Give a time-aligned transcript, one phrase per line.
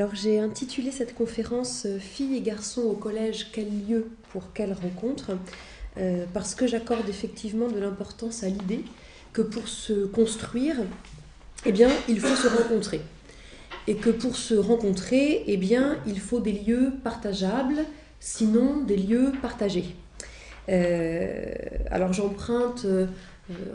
[0.00, 4.72] Alors j'ai intitulé cette conférence euh, Filles et garçons au collège, quel lieu pour quelle
[4.72, 5.32] rencontre?
[5.98, 8.82] Euh, Parce que j'accorde effectivement de l'importance à l'idée
[9.34, 10.76] que pour se construire,
[11.66, 13.02] eh bien, il faut se rencontrer.
[13.88, 17.84] Et que pour se rencontrer, eh bien, il faut des lieux partageables,
[18.20, 19.94] sinon des lieux partagés.
[20.70, 21.52] Euh,
[21.90, 22.86] alors j'emprunte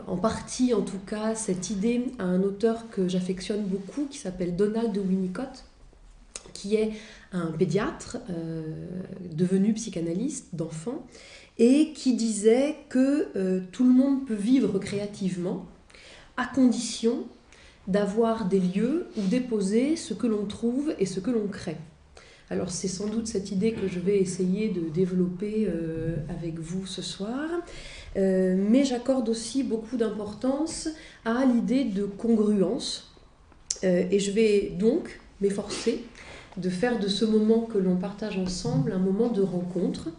[0.08, 4.56] en partie en tout cas cette idée à un auteur que j'affectionne beaucoup qui s'appelle
[4.56, 5.64] Donald Winnicott
[6.56, 6.92] qui est
[7.32, 8.62] un pédiatre euh,
[9.30, 11.06] devenu psychanalyste d'enfants
[11.58, 15.66] et qui disait que euh, tout le monde peut vivre créativement
[16.36, 17.24] à condition
[17.88, 21.76] d'avoir des lieux où déposer ce que l'on trouve et ce que l'on crée.
[22.48, 26.86] Alors c'est sans doute cette idée que je vais essayer de développer euh, avec vous
[26.86, 27.48] ce soir,
[28.16, 30.88] mais j'accorde aussi beaucoup d'importance
[31.26, 33.14] à l'idée de congruence,
[33.82, 36.02] et je vais donc m'efforcer
[36.56, 40.10] de faire de ce moment que l'on partage ensemble un moment de rencontre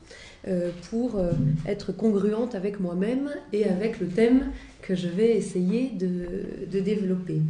[0.48, 1.32] euh, pour euh,
[1.66, 7.42] être congruente avec moi-même et avec le thème que je vais essayer de, développer.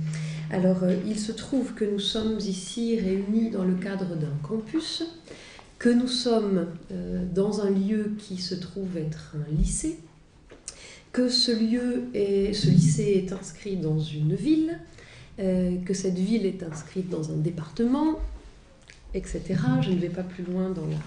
[0.49, 5.03] Alors, euh, il se trouve que nous sommes ici réunis dans le cadre d'un campus,
[5.77, 6.65] que nous sommes
[7.35, 9.99] dans un lieu qui se trouve être un lycée,
[11.11, 14.79] que ce lycée est inscrit dans une ville,
[15.37, 18.17] que cette ville est inscrite dans un département,
[19.17, 19.41] etc.
[19.81, 20.97] Je ne vais pas plus loin dans la,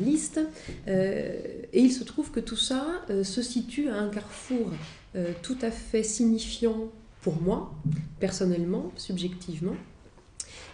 [0.00, 0.40] liste.
[0.88, 1.32] Euh,
[1.72, 4.70] et il se trouve que tout ça euh, se situe à un carrefour
[5.16, 6.88] euh, tout à fait signifiant
[7.22, 7.74] pour moi,
[8.18, 9.74] personnellement, subjectivement,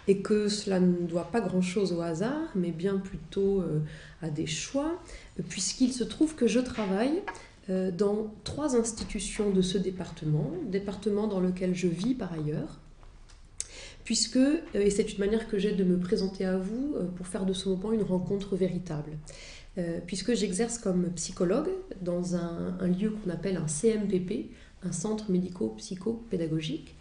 [0.07, 3.65] et que cela ne doit pas grand-chose au hasard, mais bien plutôt
[4.21, 5.01] à des choix,
[5.49, 7.21] puisqu'il se trouve que je travaille
[7.67, 12.79] dans trois institutions de ce département, département dans lequel je vis par ailleurs,
[14.07, 17.27] puisque, euh, et c'est une manière que j'ai de me présenter à vous euh, pour
[17.27, 19.11] faire de ce moment une rencontre véritable,
[19.77, 21.67] euh, puisque j'exerce comme psychologue
[21.99, 24.49] dans un, lieu qu'on appelle un CMPP,
[24.83, 26.95] un centre médico-psycho-pédagogique,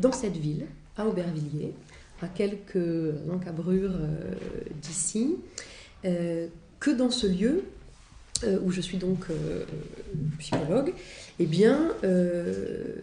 [0.00, 0.66] dans cette ville,
[0.98, 1.72] à Aubervilliers,
[2.20, 3.96] à quelques encabrures
[4.82, 5.36] d'ici,
[6.02, 7.64] que dans ce lieu,
[8.62, 9.28] où je suis donc
[10.38, 10.92] psychologue,
[11.42, 13.00] eh bien, euh,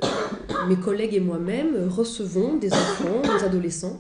[0.70, 4.00] mes collègues et moi-même recevons des enfants, des adolescents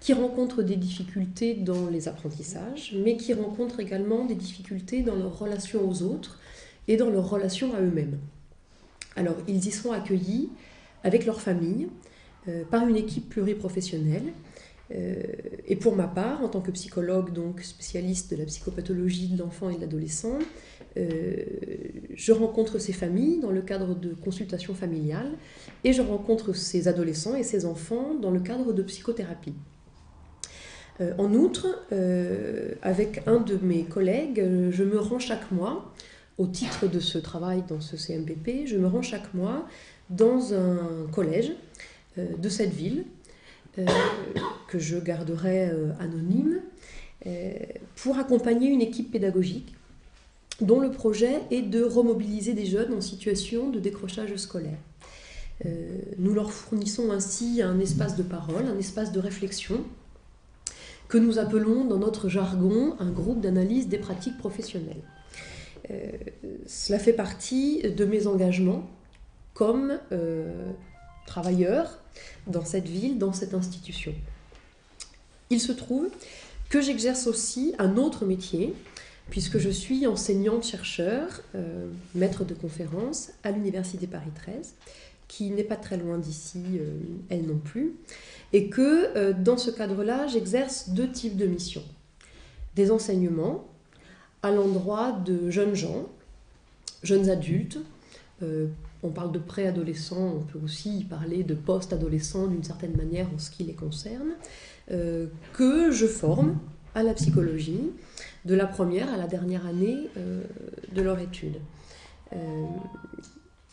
[0.00, 5.38] qui rencontrent des difficultés dans les apprentissages, mais qui rencontrent également des difficultés dans leur
[5.38, 6.40] relation aux autres
[6.88, 8.18] et dans leur relation à eux-mêmes.
[9.16, 10.48] Alors, ils y sont accueillis
[11.02, 11.88] avec leur famille,
[12.48, 14.32] euh, par une équipe pluriprofessionnelle.
[14.92, 15.22] Euh,
[15.66, 19.70] et pour ma part, en tant que psychologue, donc spécialiste de la psychopathologie de l'enfant
[19.70, 20.38] et de l'adolescent,
[20.96, 21.36] euh,
[22.14, 25.32] je rencontre ces familles dans le cadre de consultations familiales
[25.82, 29.54] et je rencontre ces adolescents et ces enfants dans le cadre de psychothérapie.
[31.00, 31.66] Euh, en outre,
[32.82, 35.92] avec un de mes collègues, je me rends chaque mois,
[36.36, 39.66] au titre de ce travail dans ce CMPP, je me rends chaque mois
[40.10, 41.52] dans un collège
[42.16, 43.04] de cette ville
[44.68, 46.60] que je garderai anonyme
[47.96, 49.74] pour accompagner une équipe pédagogique
[50.60, 54.78] dont le projet est de remobiliser des jeunes en situation de décrochage scolaire.
[55.66, 59.84] Euh, nous leur fournissons ainsi un espace de parole, un espace de réflexion,
[61.08, 65.02] que nous appelons dans notre jargon un groupe d'analyse des pratiques professionnelles.
[65.90, 66.10] Euh,
[66.66, 68.88] cela fait partie de mes engagements
[69.52, 70.72] comme euh,
[71.26, 71.98] travailleur
[72.46, 74.14] dans cette ville, dans cette institution.
[75.50, 76.08] Il se trouve
[76.68, 78.74] que j'exerce aussi un autre métier
[79.30, 84.74] puisque je suis enseignante-chercheur, euh, maître de conférence à l'Université Paris 13,
[85.28, 86.98] qui n'est pas très loin d'ici, euh,
[87.30, 87.94] elle non plus,
[88.52, 91.84] et que euh, dans ce cadre-là, j'exerce deux types de missions.
[92.76, 93.66] Des enseignements
[94.42, 96.06] à l'endroit de jeunes gens,
[97.02, 97.78] jeunes adultes,
[99.04, 103.50] on parle de préadolescents, on peut aussi parler de post-adolescents d'une certaine manière en ce
[103.50, 104.32] qui les concerne,
[105.52, 106.58] que je forme
[106.94, 107.90] à la psychologie,
[108.44, 110.42] de la première à la dernière année euh,
[110.92, 111.60] de leur étude.
[112.32, 112.36] Euh,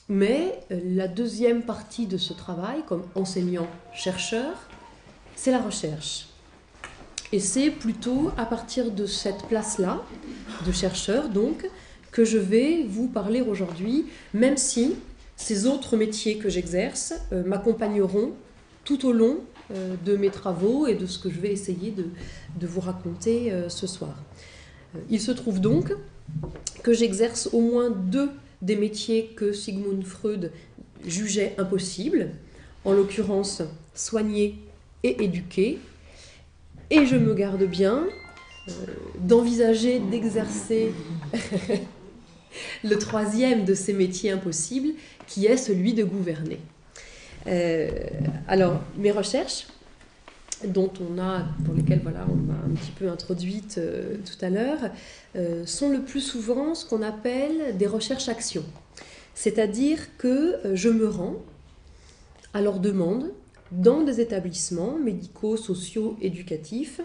[0.10, 4.54] mais euh, la deuxième partie de ce travail, comme enseignant-chercheur,
[5.36, 6.28] c'est la recherche.
[7.32, 10.02] Et c'est plutôt à partir de cette place-là,
[10.66, 11.70] de chercheur donc,
[12.12, 14.96] que je vais vous parler aujourd'hui, même si
[15.42, 18.32] ces autres métiers que j'exerce m'accompagneront
[18.84, 19.40] tout au long
[20.06, 24.16] de mes travaux et de ce que je vais essayer de, vous raconter ce soir.
[25.10, 25.94] Il se trouve donc
[26.84, 28.30] que j'exerce au moins deux
[28.62, 30.52] des métiers que Sigmund Freud
[31.06, 32.30] jugeait impossibles,
[32.86, 33.62] en l'occurrence
[33.94, 34.56] soigner
[35.04, 35.80] et éduquer.
[36.90, 38.06] Et je me garde bien
[38.68, 38.72] euh,
[39.20, 40.92] d'envisager d'exercer
[42.84, 44.94] le troisième de ces métiers impossibles,
[45.28, 46.60] qui est celui de gouverner.
[47.48, 47.90] Euh,
[48.48, 49.68] alors, mes recherches,
[50.66, 54.50] dont on a, pour lesquelles voilà, on m'a un petit peu introduite euh, tout à
[54.50, 54.80] l'heure,
[55.36, 58.66] euh, sont le plus souvent ce qu'on appelle des recherches-actions.
[59.34, 61.38] C'est-à-dire que je me rends
[62.54, 63.32] à leur demande
[63.72, 67.00] dans des établissements médicaux, sociaux, éducatifs,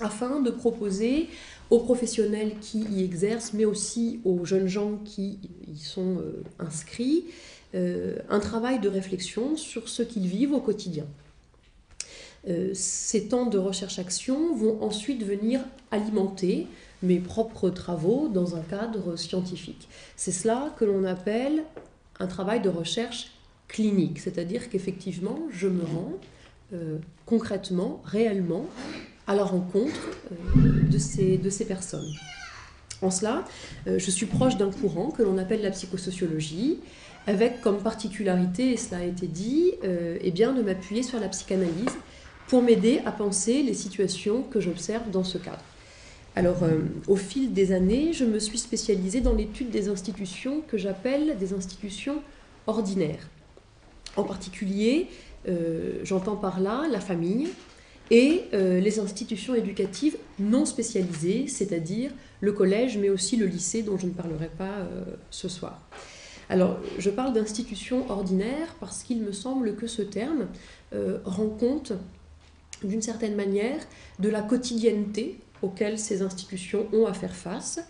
[0.00, 1.28] afin de proposer
[1.70, 7.24] aux professionnels qui y exercent, mais aussi aux jeunes gens qui y sont euh, inscrits,
[7.74, 11.06] euh, un travail de réflexion sur ce qu'ils vivent au quotidien.
[12.48, 15.60] Euh, ces temps de recherche-action vont ensuite venir
[15.90, 16.66] alimenter
[17.02, 19.88] mes propres travaux dans un cadre scientifique.
[20.16, 21.64] C'est cela que l'on appelle
[22.18, 23.32] un travail de recherche
[23.68, 26.14] clinique, c'est-à-dire qu'effectivement, je me rends
[27.24, 28.66] concrètement, réellement,
[29.28, 30.00] à la rencontre
[30.32, 32.10] euh, de, ces, personnes.
[33.02, 33.44] En cela,
[33.86, 36.80] euh, je suis proche d'un courant que l'on appelle la psychosociologie,
[37.26, 41.28] avec comme particularité, et cela a été dit, euh, eh bien, de m'appuyer sur la
[41.28, 41.94] psychanalyse
[42.48, 45.62] pour m'aider à penser les situations que j'observe dans ce cadre.
[46.34, 46.62] Alors,
[47.08, 51.52] au fil des années, je me suis spécialisée dans l'étude des institutions que j'appelle des
[51.52, 52.22] institutions
[52.66, 53.28] ordinaires.
[54.16, 55.08] En particulier,
[56.04, 57.48] j'entends par là la famille,
[58.10, 62.10] et euh, les institutions éducatives non spécialisées, c'est-à-dire
[62.40, 65.82] le collège, mais aussi le lycée, dont je ne parlerai pas euh, ce soir.
[66.48, 70.46] Alors, je parle d'institutions ordinaires parce qu'il me semble que ce terme
[70.94, 71.92] euh, rend compte,
[72.82, 73.80] d'une certaine manière,
[74.18, 77.80] de la quotidienneté auquel ces institutions ont à faire face,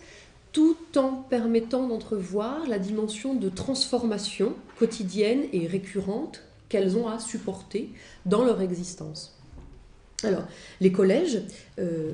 [0.51, 7.91] tout en permettant d'entrevoir la dimension de transformation quotidienne et récurrente qu'elles ont à supporter
[8.25, 9.38] dans leur existence.
[10.23, 10.43] Alors,
[10.81, 11.41] les collèges
[11.79, 12.11] euh,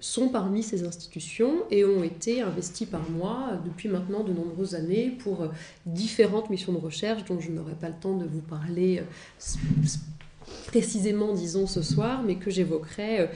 [0.00, 5.16] sont parmi ces institutions et ont été investis par moi depuis maintenant de nombreuses années
[5.22, 5.48] pour euh,
[5.86, 9.88] différentes missions de recherche dont je n'aurai pas le temps de vous parler euh,
[10.66, 13.28] précisément, disons, ce soir, mais que j'évoquerai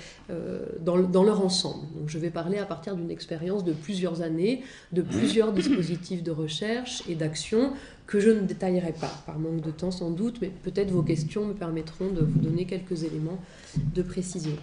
[0.81, 1.87] dans, dans, leur ensemble.
[1.97, 4.63] Donc, je vais parler à partir d'une expérience de plusieurs années,
[4.93, 7.73] de plusieurs dispositifs de recherche et d'action
[8.07, 11.45] que je ne détaillerai pas, par manque de temps sans doute, mais peut-être vos questions
[11.47, 13.39] me permettront de vous donner quelques éléments
[13.77, 14.57] de précision.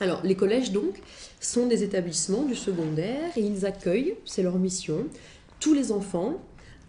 [0.00, 1.00] Alors, les collèges, donc,
[1.40, 5.06] sont des établissements du secondaire et ils accueillent, c'est leur mission,
[5.60, 6.40] tous les enfants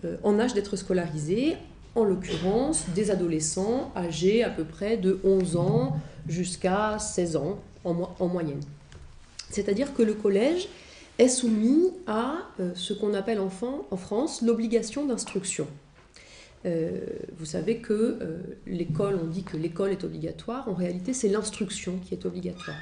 [0.06, 1.56] euh, en âge d'être scolarisés,
[1.94, 8.10] en l'occurrence des adolescents âgés à peu près de 11 ans jusqu'à 16 ans en,
[8.20, 8.60] en moyenne.
[9.50, 10.68] C'est-à-dire que le collège
[11.18, 13.50] est soumis à euh, ce qu'on appelle en
[13.98, 15.68] France l'obligation d'instruction.
[16.66, 17.00] Euh,
[17.38, 22.00] vous savez que euh, l'école, on dit que l'école est obligatoire, en réalité c'est l'instruction
[22.04, 22.78] qui est obligatoire.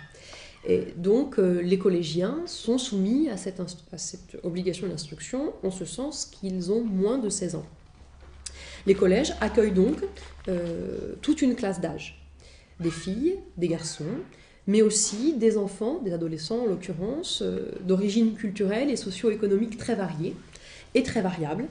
[0.66, 3.62] Et donc les collégiens sont soumis à cette
[4.44, 7.66] obligation d'instruction en ce sens qu'ils ont moins de 16 ans.
[8.86, 9.98] Les collèges accueillent donc
[11.22, 12.26] toute une classe d'âge,
[12.80, 14.06] des filles, des garçons,
[14.68, 20.36] mais aussi des enfants, des adolescents en l'occurrence, euh, d'origine culturelle et socio-économique très variée
[20.96, 21.66] et très variable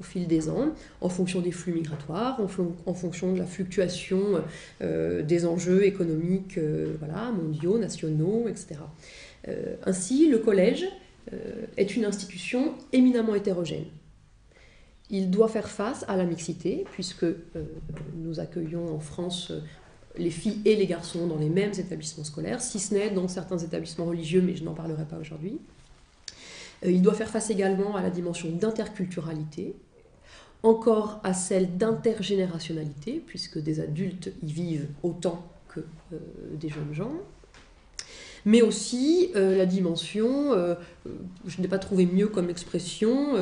[0.00, 0.68] au fil des ans,
[1.00, 4.40] en fonction des flux migratoires, en, fonction de la fluctuation
[4.80, 8.76] euh, des enjeux économiques euh, voilà, mondiaux, nationaux, etc.
[9.84, 10.86] ainsi, le collège
[11.76, 13.86] est une institution éminemment hétérogène.
[15.10, 17.26] Il doit faire face à la mixité, puisque
[18.16, 19.52] nous accueillons en France
[20.18, 23.58] les filles et les garçons dans les mêmes établissements scolaires, si ce n'est dans certains
[23.58, 25.58] établissements religieux, mais je n'en parlerai pas aujourd'hui.
[26.84, 29.74] Euh, il doit faire face également à la dimension d'interculturalité,
[30.62, 35.80] encore à celle d'intergénérationnalité, puisque des adultes y vivent autant que
[36.12, 36.18] euh,
[36.54, 37.12] des jeunes gens,
[38.44, 40.54] mais aussi euh, la dimension,
[41.46, 43.34] je n'ai pas trouvé mieux comme expression,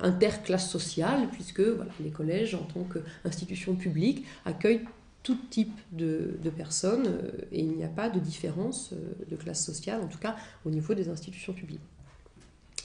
[0.00, 1.62] interclasse sociale, puisque
[2.00, 4.84] les collèges, en tant qu'institution publique, accueillent
[5.26, 8.96] tout type de, personnes euh, et il n'y a pas de différence euh,
[9.28, 11.80] de classe sociale, en tout cas au niveau des institutions publiques.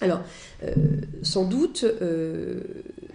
[0.01, 0.24] Alors,
[0.63, 0.74] euh,
[1.21, 1.86] sans doute,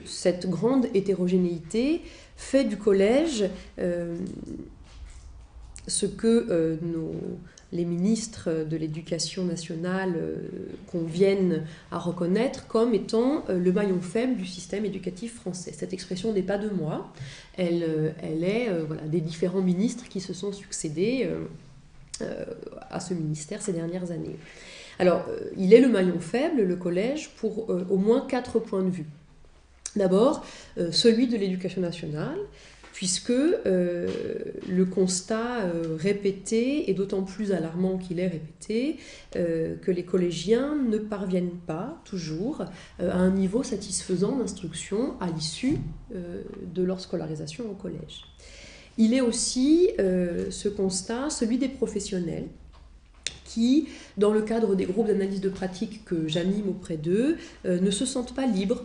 [0.04, 2.02] cette grande hétérogénéité
[2.36, 3.50] fait du collège
[5.88, 7.12] ce que nos,
[7.72, 10.36] les ministres de l'Éducation nationale euh,
[10.90, 15.72] conviennent à reconnaître comme étant euh, le maillon faible du système éducatif français.
[15.72, 17.12] Cette expression n'est pas de moi,
[17.56, 21.28] elle, euh, elle est voilà, des différents ministres qui se sont succédés
[22.90, 24.36] à ce ministère ces dernières années.
[24.98, 25.26] Alors,
[25.58, 29.06] il est le maillon faible, le collège, pour au moins quatre points de vue.
[29.96, 30.44] D'abord,
[30.90, 32.38] celui de l'éducation nationale,
[32.96, 34.08] puisque euh,
[34.66, 38.96] le constat euh, répété, et d'autant plus alarmant qu'il est répété,
[39.36, 42.64] euh, que les collégiens ne parviennent pas toujours
[42.98, 45.76] à un niveau satisfaisant d'instruction à l'issue
[46.10, 48.24] de leur scolarisation au collège.
[48.96, 52.46] Il est aussi ce constat, celui des professionnels,
[53.44, 58.06] qui, dans le cadre des groupes d'analyse de pratique que j'anime auprès d'eux, ne se
[58.06, 58.84] sentent pas libres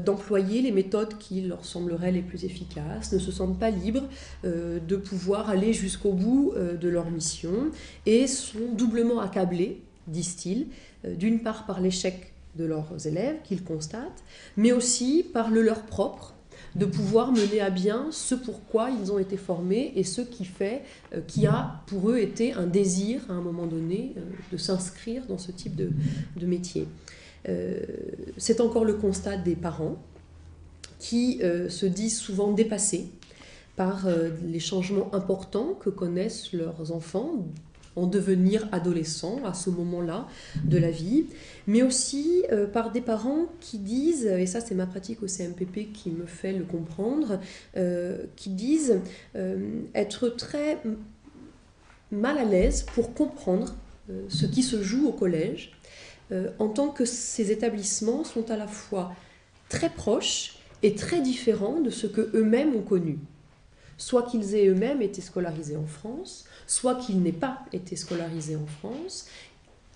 [0.00, 4.08] d'employer les méthodes qui leur sembleraient les plus efficaces, ne se sentent pas libres
[4.44, 7.70] euh, de pouvoir aller jusqu'au bout euh, de leur mission
[8.06, 10.68] et sont doublement accablés, disent-ils,
[11.06, 14.24] d'une part par l'échec de leurs élèves qu'ils constatent,
[14.56, 16.34] mais aussi par le leur propre
[16.76, 20.82] de pouvoir mener à bien ce pourquoi ils ont été formés et ce qui fait,
[21.26, 24.14] qui a pour eux été un désir à un moment donné
[24.50, 25.90] de s'inscrire dans ce type de,
[26.36, 26.88] de métier.
[27.48, 27.80] Euh,
[28.36, 29.96] c'est encore le constat des parents
[30.98, 33.08] qui euh, se disent souvent dépassés
[33.76, 37.46] par euh, les changements importants que connaissent leurs enfants
[37.96, 40.26] en devenir adolescents à ce moment-là
[40.64, 41.26] de la vie,
[41.68, 46.10] mais aussi par des parents qui disent, et ça c'est ma pratique au CMPP qui
[46.10, 47.38] me fait le comprendre,
[48.34, 48.98] qui disent
[49.94, 50.82] être très
[52.10, 53.76] mal à l'aise pour comprendre
[54.28, 55.70] ce qui se joue au collège
[56.32, 59.12] euh, en tant que ces établissements sont à la fois
[59.68, 63.18] très proches et très différents de ce que eux-mêmes ont connu.
[63.96, 68.66] Soit qu'ils aient eux-mêmes été scolarisés en France, soit qu'ils n'aient pas été scolarisés en
[68.66, 69.26] France,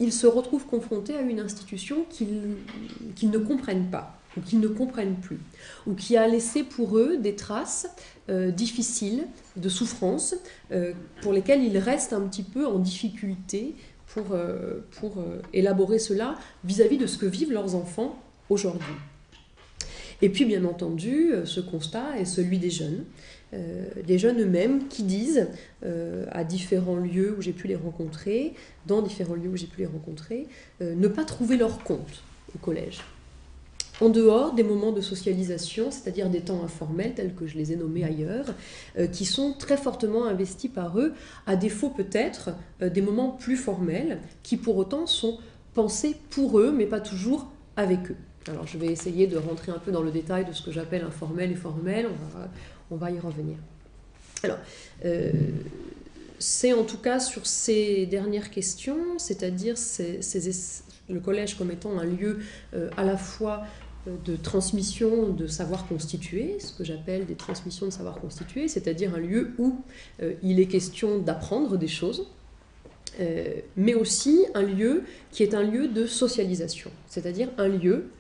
[0.01, 5.17] ils se retrouvent confrontés à une institution qu'ils ne comprennent pas ou qu'ils ne comprennent
[5.17, 5.41] plus,
[5.87, 7.89] ou qui a laissé pour eux des traces
[8.29, 10.35] euh, difficiles de souffrance
[10.71, 10.93] euh,
[11.23, 13.75] pour lesquelles ils restent un petit peu en difficulté
[14.09, 16.35] pour, euh, euh, élaborer cela
[16.65, 18.95] vis-à-vis de ce que vivent leurs enfants aujourd'hui.
[20.21, 23.05] Et puis, bien entendu, euh, ce constat est celui des jeunes,
[24.07, 25.49] des jeunes eux-mêmes qui disent
[25.83, 28.53] à différents lieux où j'ai pu les rencontrer,
[28.85, 30.47] dans différents lieux où j'ai pu les rencontrer,
[30.83, 32.23] ne pas trouver leur compte
[32.55, 33.01] au collège
[34.01, 37.77] en dehors des moments de socialisation, c'est-à-dire des temps informels tels que je les ai
[37.77, 38.47] nommés ailleurs,
[38.99, 41.15] euh, qui sont très fortement investis par eux,
[41.47, 42.51] à défaut peut-être
[42.83, 45.39] euh, des moments plus formels, qui pour autant sont
[45.75, 48.17] pensés pour eux, mais pas toujours avec eux.
[48.49, 51.05] Alors je vais essayer de rentrer un peu dans le détail de ce que j'appelle
[51.05, 52.09] informel et formel,
[52.91, 53.57] on va, y revenir.
[54.43, 54.59] Alors,
[55.05, 55.31] euh,
[56.39, 59.75] c'est en tout cas sur ces dernières questions, c'est-à-dire
[61.11, 62.39] le collège comme étant un lieu
[62.97, 63.65] à la fois
[64.25, 69.19] de transmission de savoir constitué, ce que j'appelle des transmissions de savoir constitué, c'est-à-dire un
[69.19, 69.81] lieu où
[70.23, 72.27] euh, il est question d'apprendre des choses,
[73.21, 78.11] euh, mais aussi un lieu qui est un lieu de socialisation, c'est-à-dire un lieu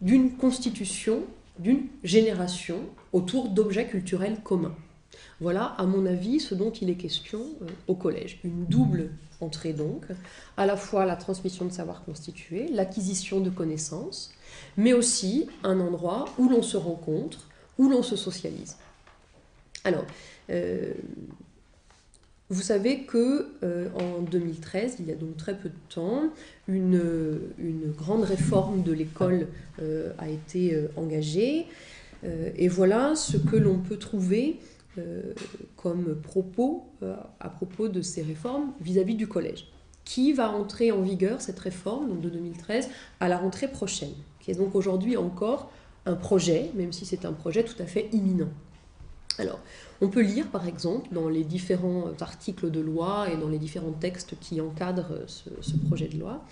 [0.00, 1.22] d'une constitution,
[1.58, 2.80] d'une génération
[3.12, 4.74] autour d'objets culturels communs.
[5.40, 8.40] Voilà, à mon avis, ce dont il est question euh, au collège.
[8.42, 9.10] Une double
[9.40, 10.04] entrée donc,
[10.56, 14.32] à la fois la transmission de savoir constitué, l'acquisition de connaissances,
[14.76, 17.48] mais aussi un endroit où l'on se rencontre,
[17.78, 18.76] où l'on se socialise.
[19.84, 20.04] Alors,
[20.50, 20.92] euh,
[22.50, 26.24] vous savez que euh, en 2013, il y a donc très peu de temps,
[26.66, 27.00] une,
[27.96, 29.46] grande réforme de l'école
[30.18, 31.66] a été engagée.
[32.24, 34.58] et voilà ce que l'on peut trouver
[35.76, 36.86] comme propos
[37.40, 39.68] à propos de ces réformes vis-à-vis -vis du collège,
[40.04, 42.88] qui va entrer en vigueur, cette réforme de 2013,
[43.20, 44.14] à la rentrée prochaine
[44.48, 45.70] qui est donc aujourd'hui encore
[46.06, 48.48] un projet, même si c'est un projet tout à fait imminent.
[49.38, 49.60] Alors,
[50.00, 53.92] on peut lire par exemple dans les différents articles de loi et dans les différents
[53.92, 56.42] textes qui encadrent ce projet de loi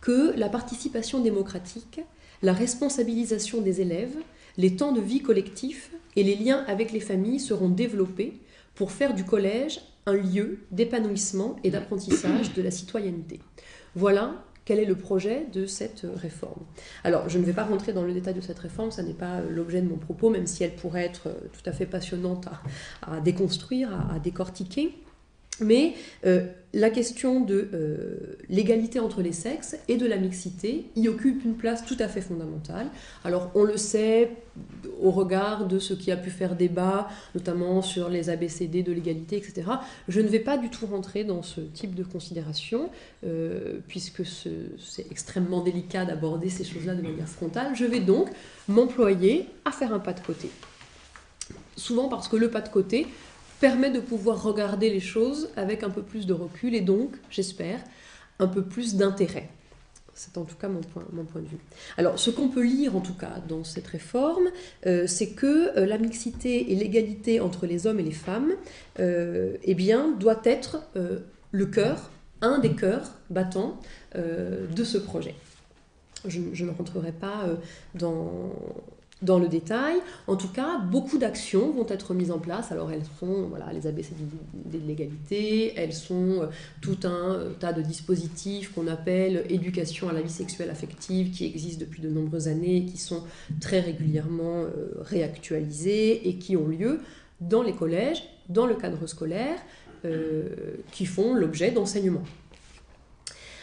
[0.00, 2.00] que la participation démocratique,
[2.42, 4.16] la responsabilisation des élèves,
[4.56, 8.40] les temps de vie collectifs et les liens avec les familles seront développés
[8.74, 13.40] pour faire du collège un lieu d'épanouissement et d'apprentissage de la citoyenneté.
[13.94, 16.62] Voilà quel est le projet de cette réforme.
[17.02, 19.40] Alors, je ne vais pas rentrer dans le détail de cette réforme, ça n'est pas
[19.40, 22.46] l'objet de mon propos, même si elle pourrait être tout à fait passionnante
[23.02, 24.94] à, déconstruire, à décortiquer.
[25.60, 25.94] Mais
[26.26, 31.44] euh, la question de euh, l'égalité entre les sexes et de la mixité y occupe
[31.44, 32.86] une place tout à fait fondamentale.
[33.24, 34.30] Alors on le sait
[35.00, 39.36] au regard de ce qui a pu faire débat, notamment sur les ABCD de l'égalité,
[39.36, 39.62] etc.
[40.08, 42.90] Je ne vais pas du tout rentrer dans ce type de considération,
[43.24, 47.74] euh, puisque c'est extrêmement délicat d'aborder ces choses-là de manière frontale.
[47.74, 48.28] Je vais donc
[48.68, 50.50] m'employer à faire un pas de côté.
[51.76, 53.06] Souvent parce que le pas de côté
[53.60, 57.80] permet de pouvoir regarder les choses avec un peu plus de recul et donc, j'espère,
[58.38, 59.48] un peu plus d'intérêt.
[60.14, 61.02] C'est en tout cas mon point,
[61.40, 61.58] de vue.
[61.96, 64.50] Alors, ce qu'on peut lire en tout cas dans cette réforme,
[64.86, 65.98] euh, c'est que euh,
[66.44, 68.52] et l'égalité entre les hommes et les femmes,
[68.98, 70.82] euh, eh bien, doit être
[71.52, 72.10] le cœur,
[72.42, 73.78] un des cœurs battants
[74.14, 75.34] de ce projet.
[76.26, 77.46] Je, je ne rentrerai pas
[77.94, 78.52] dans,
[79.22, 79.96] dans le détail.
[80.26, 82.72] En tout cas, beaucoup d'actions vont être mises en place.
[82.72, 84.12] Alors elles sont voilà, les ABC
[84.54, 86.46] de l'égalité, elles sont euh,
[86.80, 91.44] tout un euh, tas de dispositifs qu'on appelle éducation à la vie sexuelle affective qui
[91.44, 93.22] existent depuis de nombreuses années, qui sont
[93.60, 97.00] très régulièrement euh, réactualisés et qui ont lieu
[97.40, 99.58] dans les collèges, dans le cadre scolaire,
[100.92, 102.24] qui font l'objet d'enseignements.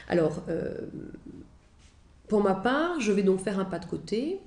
[0.07, 0.43] Alors,
[2.27, 4.39] pour ma part, je vais donc faire un pas de côté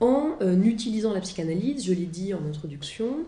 [0.00, 3.24] en euh, utilisant la psychanalyse, je l'ai dit en introduction,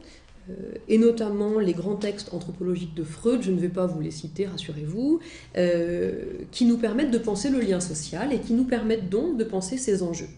[0.48, 0.54] euh,
[0.88, 4.46] et notamment les grands textes anthropologiques de Freud, je ne vais pas vous les citer,
[4.46, 5.20] rassurez-vous,
[5.56, 9.44] euh, qui nous permettent de penser le lien social et qui nous permettent donc de
[9.44, 10.28] penser ces enjeux.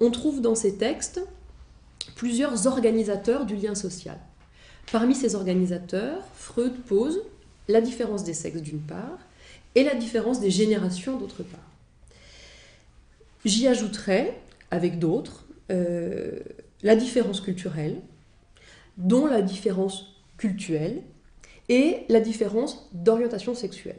[0.00, 1.20] on trouve dans ces textes
[2.14, 4.18] plusieurs organisateurs du lien social.
[4.92, 7.22] Parmi ces organisateurs, Freud pose
[7.68, 9.18] la différence des sexes d'une part
[9.74, 11.69] et la différence des générations d'autre part.
[13.44, 14.34] J'y ajouterai,
[14.70, 16.40] avec d'autres, euh,
[16.82, 18.00] la différence culturelle,
[18.98, 21.02] dont la différence culturelle
[21.68, 23.98] et la différence d'orientation sexuelle.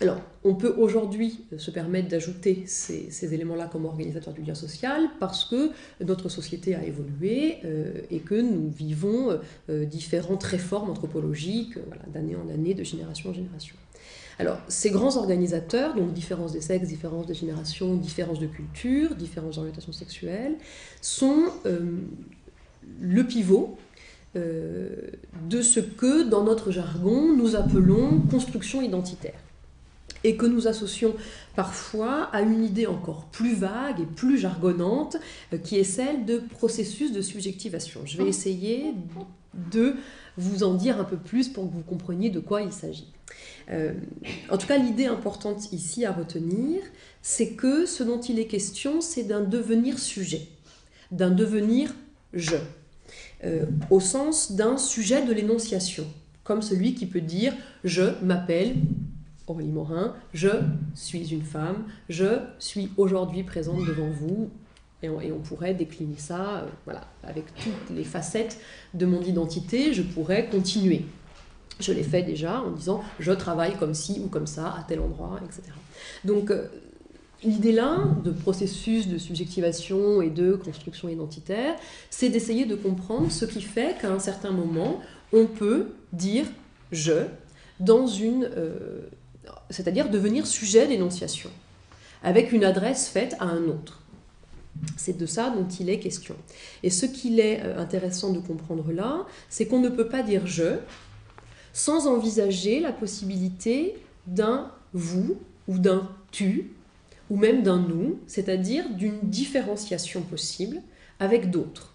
[0.00, 5.44] Alors, on peut aujourd'hui se permettre d'ajouter ces, éléments-là comme organisateurs du lien social parce
[5.44, 5.70] que
[6.04, 9.38] notre société a évolué euh, et que nous vivons
[9.70, 11.78] euh, différentes réformes anthropologiques
[12.12, 13.76] d'année en année, de génération en génération.
[14.38, 19.58] Alors, ces grands organisateurs, donc différence des sexes, différence de génération, différence de culture, différentes
[19.58, 20.56] orientations sexuelles,
[21.00, 21.98] sont euh,
[23.00, 23.76] le pivot
[24.36, 24.88] euh,
[25.48, 29.38] de ce que, dans notre jargon, nous appelons construction identitaire
[30.24, 31.14] et que nous associons
[31.54, 35.18] parfois à une idée encore plus vague et plus jargonnante,
[35.52, 38.00] euh, qui est celle de processus de subjectivation.
[38.06, 38.94] Je vais essayer
[39.70, 39.96] de
[40.36, 43.12] vous en dire un peu plus pour que vous compreniez de quoi il s'agit.
[43.70, 43.94] Euh,
[44.50, 46.82] en tout cas, l'idée importante ici à retenir,
[47.22, 50.48] c'est que ce dont il est question, c'est d'un devenir sujet,
[51.10, 51.94] d'un devenir
[52.32, 52.56] je,
[53.44, 56.06] euh, au sens d'un sujet de l'énonciation,
[56.42, 58.74] comme celui qui peut dire je m'appelle
[59.46, 60.48] Aurélie Morin, je
[60.94, 64.50] suis une femme, je suis aujourd'hui présente devant vous,
[65.04, 68.58] et on, pourrait décliner ça euh, voilà, avec toutes les facettes
[68.94, 71.04] de mon identité, je pourrais continuer.
[71.80, 75.00] Je l'ai fait déjà en disant je travaille comme ci ou comme ça, à tel
[75.00, 75.62] endroit, etc.
[76.24, 76.68] Donc euh,
[77.42, 81.74] l'idée là de processus de subjectivation et de construction identitaire,
[82.10, 85.00] c'est d'essayer de comprendre ce qui fait qu'à un certain moment,
[85.32, 86.46] on peut dire
[86.92, 87.26] je
[87.80, 88.48] dans une...
[88.56, 89.00] Euh,
[89.70, 91.50] c'est-à-dire devenir sujet d'énonciation,
[92.22, 94.00] avec une adresse faite à un autre.
[94.96, 96.34] C'est de ça dont il est question.
[96.82, 100.46] Et ce qu'il est euh, intéressant de comprendre là, c'est qu'on ne peut pas dire
[100.46, 100.78] je
[101.72, 106.70] sans envisager la possibilité d'un vous ou d'un tu
[107.30, 110.80] ou même d'un nous, c'est-à-dire d'une différenciation possible
[111.18, 111.94] avec d'autres.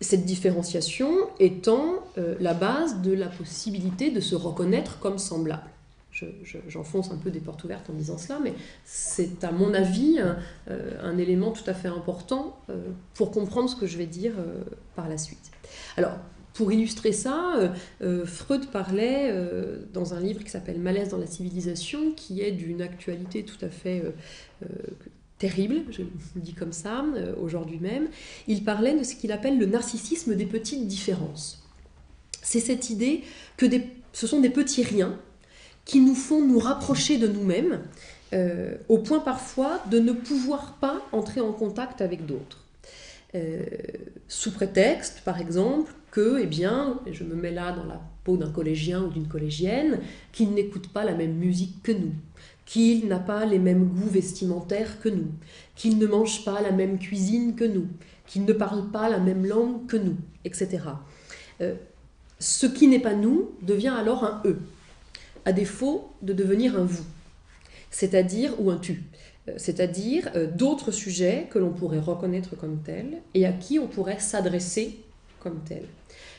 [0.00, 5.70] Cette différenciation étant euh, la base de la possibilité de se reconnaître comme semblable.
[6.68, 8.54] J'enfonce un peu des portes ouvertes en disant cela, mais
[8.84, 10.38] c'est à mon avis un,
[10.70, 14.32] euh, élément tout à fait important euh, pour comprendre ce que je vais dire
[14.94, 15.50] par la suite.
[15.96, 16.18] Alors,
[16.58, 17.68] pour illustrer ça, euh,
[18.02, 22.50] euh, Freud parlait euh, dans un livre qui s'appelle Malaise dans la civilisation, qui est
[22.50, 24.02] d'une actualité tout à fait
[25.38, 27.04] terrible, je le dis comme ça,
[27.40, 28.08] aujourd'hui même.
[28.48, 31.64] Il parlait de ce qu'il appelle le narcissisme des petites différences.
[32.42, 33.22] C'est cette idée
[33.56, 33.66] que
[34.12, 35.16] ce sont des petits riens
[35.88, 37.80] qui nous font nous rapprocher de nous-mêmes,
[38.88, 42.62] au point parfois de ne pouvoir pas entrer en contact avec d'autres.
[44.28, 48.50] sous prétexte, par exemple, que, eh bien, je me mets là dans la peau d'un
[48.50, 50.00] collégien ou d'une collégienne,
[50.32, 52.12] qu'il n'écoute pas la même musique que nous,
[52.66, 55.30] qu'il n'a pas les mêmes goûts vestimentaires que nous,
[55.74, 57.86] qu'il ne mange pas la même cuisine que nous,
[58.26, 60.80] qu'il ne parle pas la même langue que nous, etc.
[61.60, 61.74] Euh,
[62.38, 64.58] ce qui n'est pas nous devient alors un eux,
[65.48, 67.06] à défaut de devenir un vous,
[67.90, 69.02] c'est-à-dire ou un tu,
[69.48, 73.86] euh, c'est-à-dire euh, d'autres sujets que l'on pourrait reconnaître comme tels et à qui on
[73.86, 75.00] pourrait s'adresser
[75.40, 75.88] comme tels.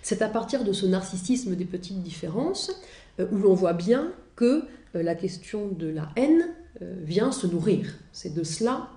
[0.04, 2.72] C'est à partir de ce narcissisme des petites différences
[3.20, 6.48] euh, où l'on voit bien que la question de la haine
[6.80, 7.94] vient se nourrir.
[8.12, 8.90] C'est de cela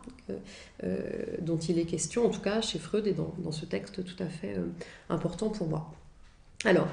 [1.41, 4.29] dont il est question, en tout cas chez Freud et dans, ce texte tout à
[4.29, 4.55] fait
[5.11, 5.93] important pour moi.
[6.65, 6.87] Alors,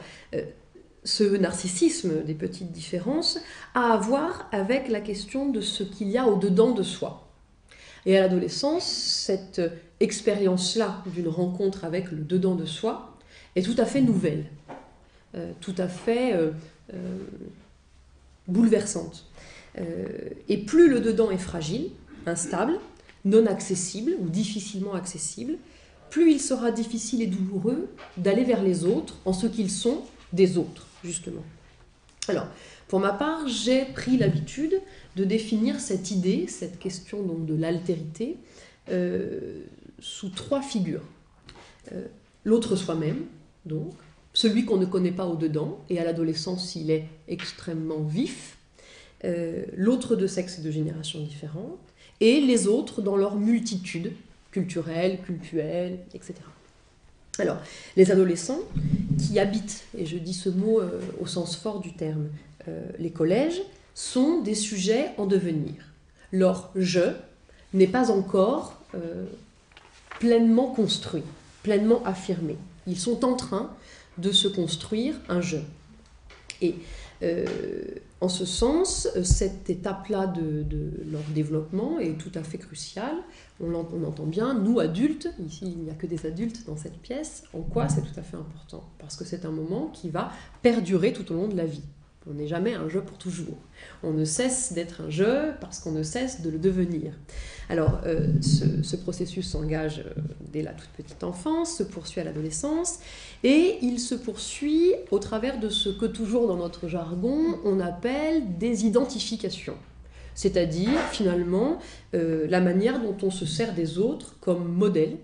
[1.04, 3.40] ce narcissisme des petites différences
[3.74, 7.28] a à voir avec la question de ce qu'il y a au-dedans de soi.
[8.06, 9.62] Et à l'adolescence, cette
[10.00, 13.18] expérience-là d'une rencontre avec le dedans de soi
[13.56, 14.46] est tout à fait nouvelle,
[15.36, 16.52] euh, tout à fait euh,
[16.94, 17.18] euh,
[18.48, 19.26] bouleversante.
[20.48, 21.92] et plus le dedans est fragile,
[22.26, 22.74] instable,
[23.24, 25.58] non accessible ou difficilement accessible,
[26.10, 30.02] plus il sera difficile et douloureux d'aller vers les autres en ce qu'ils sont
[30.34, 31.44] des autres, justement.
[32.28, 32.48] Alors,
[32.88, 34.82] pour ma part, j'ai pris l'habitude
[35.16, 38.38] de définir cette idée, cette question donc de l'altérité,
[38.90, 39.64] euh,
[40.00, 41.04] sous trois figures.
[41.92, 42.06] Euh,
[42.44, 43.26] l'autre soi-même,
[43.66, 43.94] donc,
[44.34, 48.58] celui qu'on ne connaît pas au-dedans, et à l'adolescence il est extrêmement vif,
[49.26, 51.80] euh, l'autre de sexe et de génération différentes,
[52.22, 54.14] et les autres dans leur multitude,
[54.52, 56.36] culturelle, cultuelle, etc.
[57.40, 57.58] Alors,
[57.96, 58.60] les adolescents
[59.18, 62.28] qui habitent, et je dis ce mot euh, au sens fort du terme,
[62.68, 63.62] euh, les collèges,
[63.96, 65.74] sont des sujets en devenir.
[66.32, 67.12] Leur je
[67.74, 69.26] n'est pas encore euh,
[70.20, 71.24] pleinement construit,
[71.64, 72.58] pleinement affirmé.
[72.88, 73.72] Ils sont en train
[74.18, 75.58] de se construire un je.
[76.62, 76.76] Et
[77.22, 80.66] en ce sens, cette étape-là de,
[81.12, 83.16] leur développement est tout à fait cruciale.
[83.62, 86.98] On, on entend bien, nous adultes, ici il n'y a que des adultes dans cette
[86.98, 90.32] pièce, en quoi c'est tout à fait important Parce que c'est un moment qui va
[90.62, 91.84] perdurer tout au long de la vie.
[92.28, 93.58] On n'est jamais un jeu pour toujours.
[94.04, 97.14] On ne cesse d'être un jeu parce qu'on ne cesse de le devenir.
[97.70, 103.00] Alors, euh, ce, processus s'engage euh, dès la toute petite enfance, se poursuit à l'adolescence,
[103.44, 108.58] et il se poursuit au travers de ce que toujours dans notre jargon on appelle
[108.58, 109.78] des identifications.
[110.36, 111.80] C'est-à-dire, finalement,
[112.16, 115.18] euh, la manière dont on se sert des autres comme modèle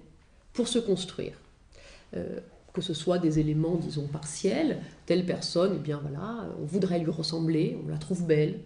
[0.53, 1.33] pour se construire
[2.75, 7.09] que ce soit des éléments, disons, partiels, telle personne, eh bien voilà, on voudrait lui
[7.09, 8.59] ressembler, on la trouve belle,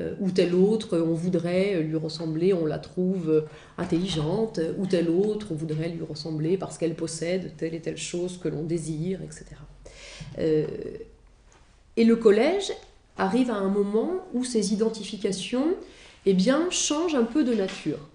[0.00, 3.46] euh, ou telle autre, on voudrait lui ressembler, on la trouve
[3.78, 8.38] intelligente, ou telle autre, on voudrait lui ressembler parce qu'elle possède telle et telle chose
[8.38, 9.44] que l'on désire, etc.
[10.38, 10.66] Euh,
[11.96, 12.72] et le collège
[13.16, 15.74] arrive à un moment où ces identifications,
[16.26, 18.08] eh bien, changent un peu de nature.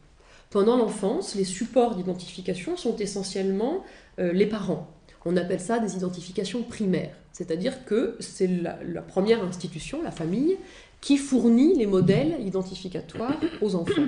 [0.49, 3.83] Pendant l'enfance, les supports d'identification sont essentiellement
[4.19, 4.87] euh, les parents
[5.27, 7.13] on appelle ça des identifications primaires.
[7.33, 10.57] C'est-à-dire que c'est la, première institution, la famille,
[11.01, 14.07] qui fournit les modèles identificatoires aux enfants.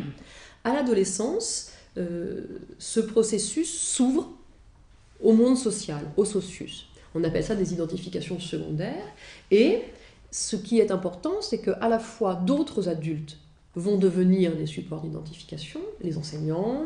[0.64, 2.46] À l'adolescence, euh,
[2.78, 4.32] ce processus s'ouvre
[5.22, 6.88] au monde social, au socius.
[7.14, 9.06] On appelle ça des identifications secondaires.
[9.52, 9.82] Et
[10.32, 13.38] ce qui est important, c'est qu'à la fois d'autres adultes
[13.76, 16.86] vont devenir des supports d'identification, les enseignants,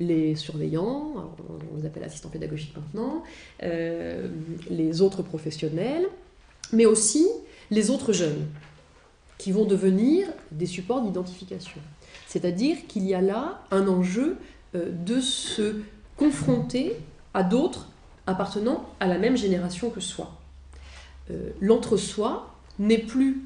[0.00, 1.32] les surveillants,
[1.72, 3.22] on les appelle assistants pédagogiques maintenant,
[3.62, 4.28] euh,
[4.70, 6.06] les autres professionnels,
[6.72, 7.26] mais aussi
[7.70, 8.46] les autres jeunes,
[9.38, 11.80] qui vont devenir des supports d'identification.
[12.26, 14.36] C'est-à-dire qu'il y a là un enjeu
[14.74, 15.76] euh, de se
[16.16, 16.96] confronter
[17.34, 17.88] à d'autres
[18.26, 20.32] appartenant à la même génération que soi.
[21.30, 23.42] Euh, l'entre-soi n'est plus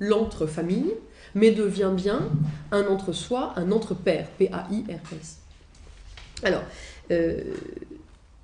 [0.00, 0.92] l'entre-famille,
[1.34, 2.28] mais devient bien
[2.70, 5.38] un entre-soi, un entre-père, P-A-I-R-S.
[6.42, 6.62] Alors,
[7.10, 7.42] euh,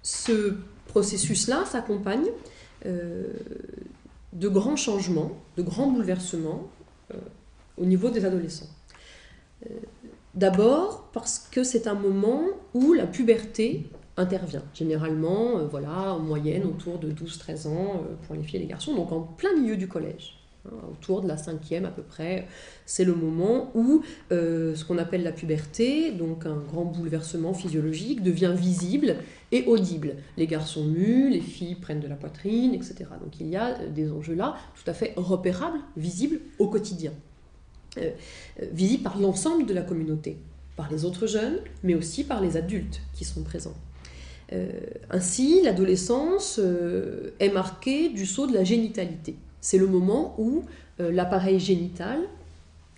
[0.03, 0.55] ce
[0.89, 2.27] processus-là s'accompagne
[2.87, 3.33] euh,
[4.33, 6.69] de grands changements, de grands bouleversements
[7.13, 7.19] euh,
[7.77, 8.69] au niveau des adolescents.
[10.35, 12.43] D'abord parce que c'est un moment
[12.75, 14.63] où la puberté intervient.
[14.75, 19.11] Généralement, voilà, en moyenne autour de 12-13 ans pour les filles et les garçons, donc
[19.13, 20.44] en plein milieu du collège.
[20.66, 22.46] Hein, autour de la cinquième à peu près,
[22.87, 28.22] c'est le moment où euh, ce qu'on appelle la puberté, donc un grand bouleversement physiologique,
[28.22, 29.16] devient visible
[29.53, 30.16] et audible.
[30.38, 32.96] Les garçons muent, les filles prennent de la poitrine, etc.
[33.22, 37.12] Donc il y a euh, des enjeux là tout à fait repérables, visibles au quotidien,
[37.98, 38.11] euh,
[38.72, 40.38] visibles par l'ensemble de la communauté,
[40.77, 43.77] par les autres jeunes, mais aussi par les adultes qui sont présents.
[45.11, 46.61] ainsi, l'adolescence
[47.40, 50.64] est marquée du saut de la génitalité c'est le moment où
[51.00, 52.20] euh, l'appareil génital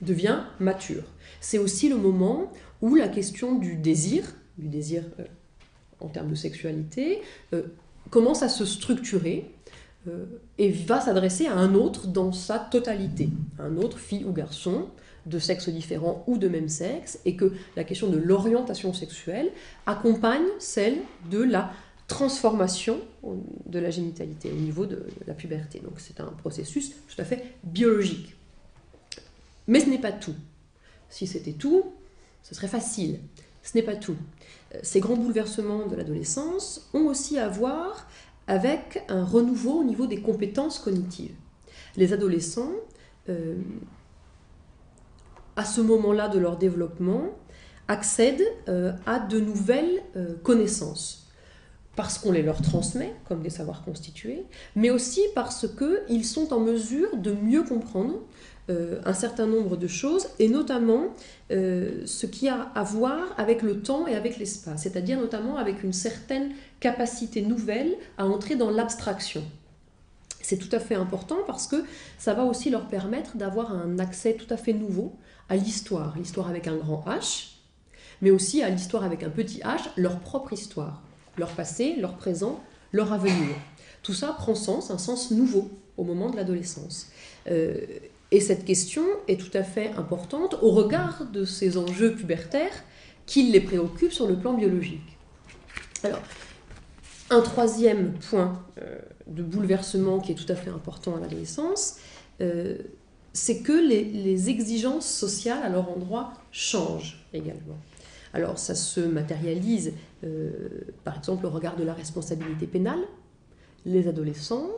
[0.02, 1.04] devient mature.
[1.40, 2.52] C'est aussi le moment
[2.82, 4.24] où la question du désir,
[4.58, 5.24] du désir euh,
[6.00, 7.22] en termes de sexualité,
[7.54, 7.62] euh,
[8.10, 9.50] commence à se structurer
[10.56, 14.86] et va s'adresser à un autre dans sa totalité, un autre fille ou garçon
[15.26, 19.50] de sexe différent ou de même sexe, et que la question de l'orientation sexuelle
[19.84, 20.98] accompagne celle
[21.28, 21.72] de la
[22.06, 23.00] transformation
[23.66, 25.80] de la génitalité au niveau de la puberté.
[25.80, 28.36] Donc c'est un processus tout à fait biologique.
[29.66, 30.34] Mais ce n'est pas tout.
[31.08, 31.92] Si c'était tout,
[32.42, 33.18] ce serait facile.
[33.62, 34.16] Ce n'est pas tout.
[34.74, 38.08] Euh, ces grands bouleversements de l'adolescence ont aussi à voir
[38.46, 41.34] avec un renouveau au niveau des compétences cognitives.
[41.96, 42.70] Les adolescents,
[43.28, 43.56] euh,
[45.56, 47.36] à ce moment-là de leur développement,
[47.88, 50.02] accèdent euh, à de nouvelles
[50.42, 51.25] connaissances
[51.96, 54.44] parce qu'on les leur transmet comme des savoirs constitués,
[54.76, 58.20] mais aussi parce qu'ils sont en mesure de mieux comprendre
[58.68, 61.14] euh, un certain nombre de choses, et notamment
[61.50, 65.82] euh, ce qui a à voir avec le temps et avec l'espace, c'est-à-dire notamment avec
[65.82, 69.42] une certaine capacité nouvelle à entrer dans l'abstraction.
[70.42, 71.76] C'est tout à fait important parce que
[72.18, 75.16] ça va aussi leur permettre d'avoir un accès tout à fait nouveau
[75.48, 77.52] à l'histoire, l'histoire avec un grand H,
[78.20, 81.02] mais aussi à l'histoire avec un petit h, leur propre histoire,
[81.36, 83.54] leur passé, leur présent, leur avenir.
[84.02, 87.08] Tout ça prend sens, un sens nouveau au moment de l'adolescence.
[87.50, 87.78] Euh,
[88.30, 92.84] et cette question est tout à fait importante au regard de ces enjeux pubertaires
[93.24, 95.16] qui les préoccupent sur le plan biologique.
[96.02, 96.22] Alors,
[97.30, 101.96] un troisième point euh, de bouleversement qui est tout à fait important à l'adolescence,
[102.40, 102.78] euh,
[103.32, 107.76] c'est que les, exigences sociales à leur endroit changent également.
[108.32, 109.92] Alors ça se matérialise
[111.04, 113.00] par exemple au regard de la responsabilité pénale.
[113.84, 114.68] Les adolescents,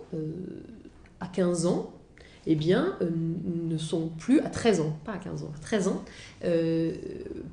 [1.20, 1.92] à 15 ans,
[2.51, 3.11] eh bien, euh,
[3.68, 6.03] ne sont plus, à 13 ans, pas à 15 ans, à 13 ans,
[6.44, 6.94] euh,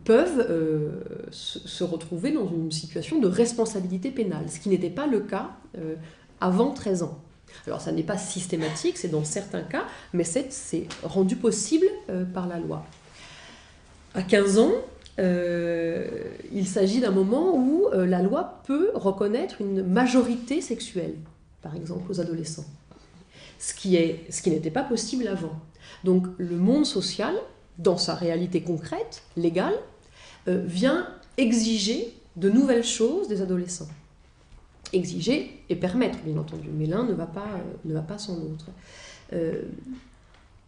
[0.05, 5.19] peuvent euh, se retrouver dans une situation de responsabilité pénale, ce qui n'était pas le
[5.19, 5.49] cas
[6.39, 7.19] avant 13 ans.
[7.67, 11.87] Alors ça n'est pas systématique, c'est dans certains cas, mais c'est rendu possible
[12.33, 12.85] par la loi.
[14.13, 14.71] À 15 ans,
[15.17, 21.15] il s'agit d'un moment où la loi peut reconnaître une majorité sexuelle,
[21.62, 22.65] par exemple aux adolescents
[23.60, 25.60] ce qui, est, ce qui n'était pas possible avant.
[26.04, 27.36] Donc le monde social,
[27.78, 29.75] dans sa réalité concrète, légale,
[30.47, 33.88] euh, vient exiger de nouvelles choses des adolescents.
[34.93, 38.36] Exiger et permettre, bien entendu, mais l'un ne va pas, euh, ne va pas sans
[38.36, 38.67] l'autre.
[39.34, 39.63] Euh,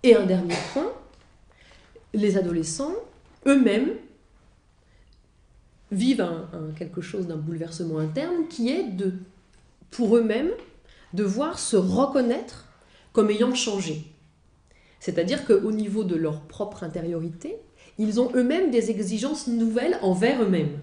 [0.03, 0.91] et un dernier point,
[2.13, 2.95] les adolescents
[3.45, 3.91] eux-mêmes
[5.91, 6.27] vivent
[6.77, 9.13] quelque chose d'un bouleversement interne qui est de,
[9.91, 10.51] pour eux-mêmes,
[11.13, 12.65] devoir se reconnaître
[13.13, 14.05] comme ayant changé.
[14.99, 17.55] C'est-à-dire qu'au niveau de leur propre intériorité,
[17.97, 20.79] ils ont eux-mêmes des exigences nouvelles envers eux-mêmes,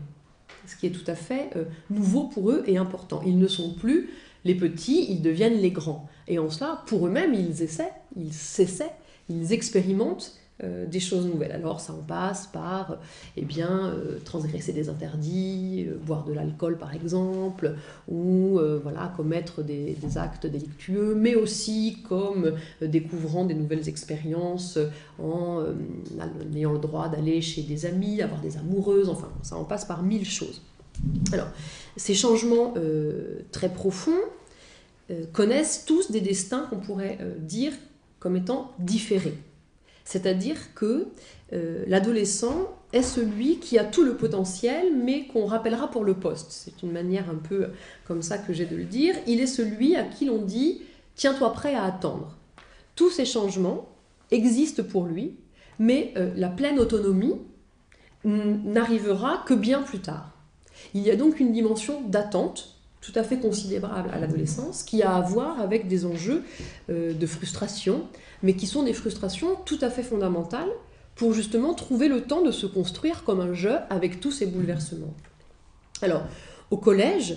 [0.66, 3.22] ce qui est tout à fait euh, nouveau pour eux et important.
[3.24, 4.10] Ils ne sont plus
[4.44, 6.08] les petits, ils deviennent les grands.
[6.26, 8.94] Et en cela, pour eux-mêmes, ils essaient, ils s'essaient,
[9.28, 11.50] ils expérimentent euh, des choses nouvelles.
[11.50, 12.96] Alors ça en passe par euh,
[13.36, 17.74] eh bien, euh, transgresser des interdits, boire de l'alcool par exemple,
[18.06, 24.78] ou voilà, commettre des, actes délictueux, mais aussi comme découvrant des nouvelles expériences
[25.18, 25.64] en,
[26.54, 30.04] ayant le droit d'aller chez des amis, avoir des amoureuses, enfin ça en passe par
[30.04, 30.62] mille choses.
[31.32, 31.48] Alors,
[31.96, 32.74] ces changements
[33.50, 34.12] très profonds
[35.32, 37.72] connaissent tous des destins qu'on pourrait dire
[38.20, 39.34] comme étant différés.
[40.04, 41.08] C'est-à-dire que
[41.52, 46.52] euh, l'adolescent est celui qui a tout le potentiel, mais qu'on rappellera pour le poste.
[46.52, 47.68] C'est une manière un peu
[48.06, 49.14] comme ça que j'ai de le dire.
[49.26, 50.82] Il est celui à qui l'on dit
[51.16, 52.36] Tiens-toi prêt à attendre.
[52.96, 53.88] Tous ces changements
[54.30, 55.36] existent pour lui,
[55.78, 57.36] mais euh, la pleine autonomie
[58.24, 60.30] n'arrivera que bien plus tard.
[60.94, 62.73] Il y a donc une dimension d'attente
[63.04, 66.42] tout à fait considérable à l'adolescence qui a à voir avec des enjeux
[66.88, 68.08] euh, de frustration,
[68.42, 70.70] mais qui sont des frustrations tout à fait fondamentales
[71.14, 75.14] pour justement trouver le temps de se construire comme un jeu avec tous ces bouleversements.
[76.00, 76.22] Alors,
[76.70, 77.36] au collège,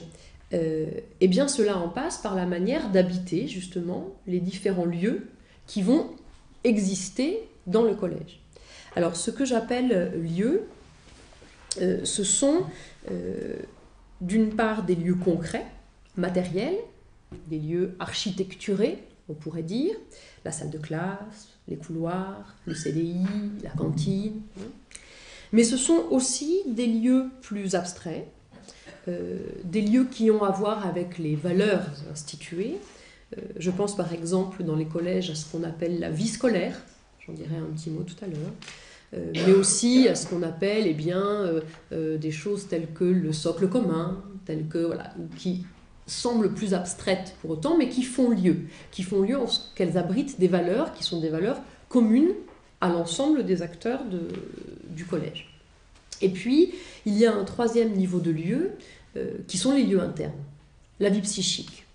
[0.53, 0.86] euh,
[1.19, 5.27] eh bien cela en passe par la manière d'habiter justement les différents lieux
[5.67, 6.12] qui vont
[6.63, 8.39] exister dans le collège.
[8.95, 10.63] Alors, ce que j'appelle lieux,
[11.82, 12.62] euh, ce sont
[14.21, 15.65] d'une part des lieux concrets,
[16.15, 16.77] matériels,
[17.47, 19.93] des lieux architecturés, on pourrait dire,
[20.45, 23.25] la salle de classe, les couloirs, le CDI,
[23.63, 24.41] la cantine.
[25.51, 28.27] Mais ce sont aussi des lieux plus abstraits,
[29.08, 32.77] euh, des lieux qui ont à voir avec les valeurs instituées.
[33.38, 36.82] Euh, je pense par exemple dans les collèges à ce qu'on appelle la vie scolaire,
[37.25, 38.53] j'en dirai un petit mot tout à l'heure,
[39.13, 41.46] euh, mais aussi à ce qu'on appelle eh bien,
[41.91, 45.65] des choses telles que le socle commun, telles que, voilà, qui
[46.06, 48.58] semblent plus abstraites pour autant, mais qui font lieu,
[48.91, 52.34] qui font lieu en ce qu'elles abritent des valeurs qui sont des valeurs communes
[52.80, 54.02] à l'ensemble des acteurs
[54.89, 55.50] du collège.
[56.22, 56.74] Et puis,
[57.06, 58.72] il y a un troisième niveau de lieu,
[59.17, 60.43] euh, qui sont les lieux internes.
[61.00, 61.86] La vie psychique,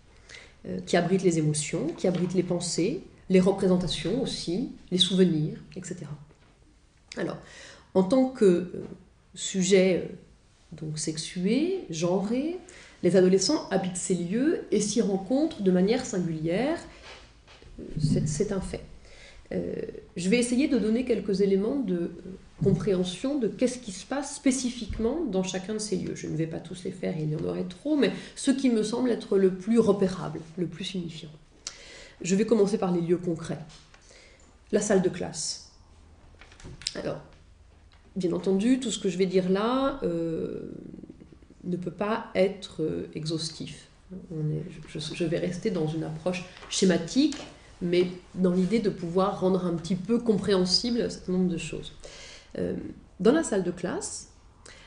[0.66, 5.96] euh, qui abrite les émotions, qui abrite les pensées, les représentations aussi, les souvenirs, etc.
[7.16, 7.38] Alors,
[7.94, 8.84] en tant que euh,
[9.34, 10.08] sujet
[10.72, 12.58] donc sexué, genré,
[13.02, 16.78] Les adolescents habitent ces lieux et s'y rencontrent de manière singulière.
[18.00, 18.84] C'est un fait.
[19.52, 19.74] Euh,
[20.16, 22.10] je vais essayer de donner quelques éléments de euh,
[22.62, 26.14] compréhension de qu'est-ce qui se passe spécifiquement dans chacun de ces lieux.
[26.14, 28.70] Je ne vais pas tous les faire, il y en aurait trop, mais ce qui
[28.70, 31.28] me semble être le plus repérable, le plus unifiant.
[32.22, 33.58] Je vais commencer par les lieux concrets.
[34.70, 35.71] La salle de classe.
[36.94, 37.20] Alors,
[38.16, 40.72] bien entendu, tout ce que je vais dire là euh,
[41.64, 42.82] ne peut pas être
[43.14, 43.88] exhaustif.
[44.88, 47.36] je, vais rester dans une approche schématique
[47.82, 51.92] mais dans l'idée de pouvoir rendre un petit peu compréhensible un certain nombre de choses.
[52.58, 52.74] Euh,
[53.20, 54.30] dans la salle de classe,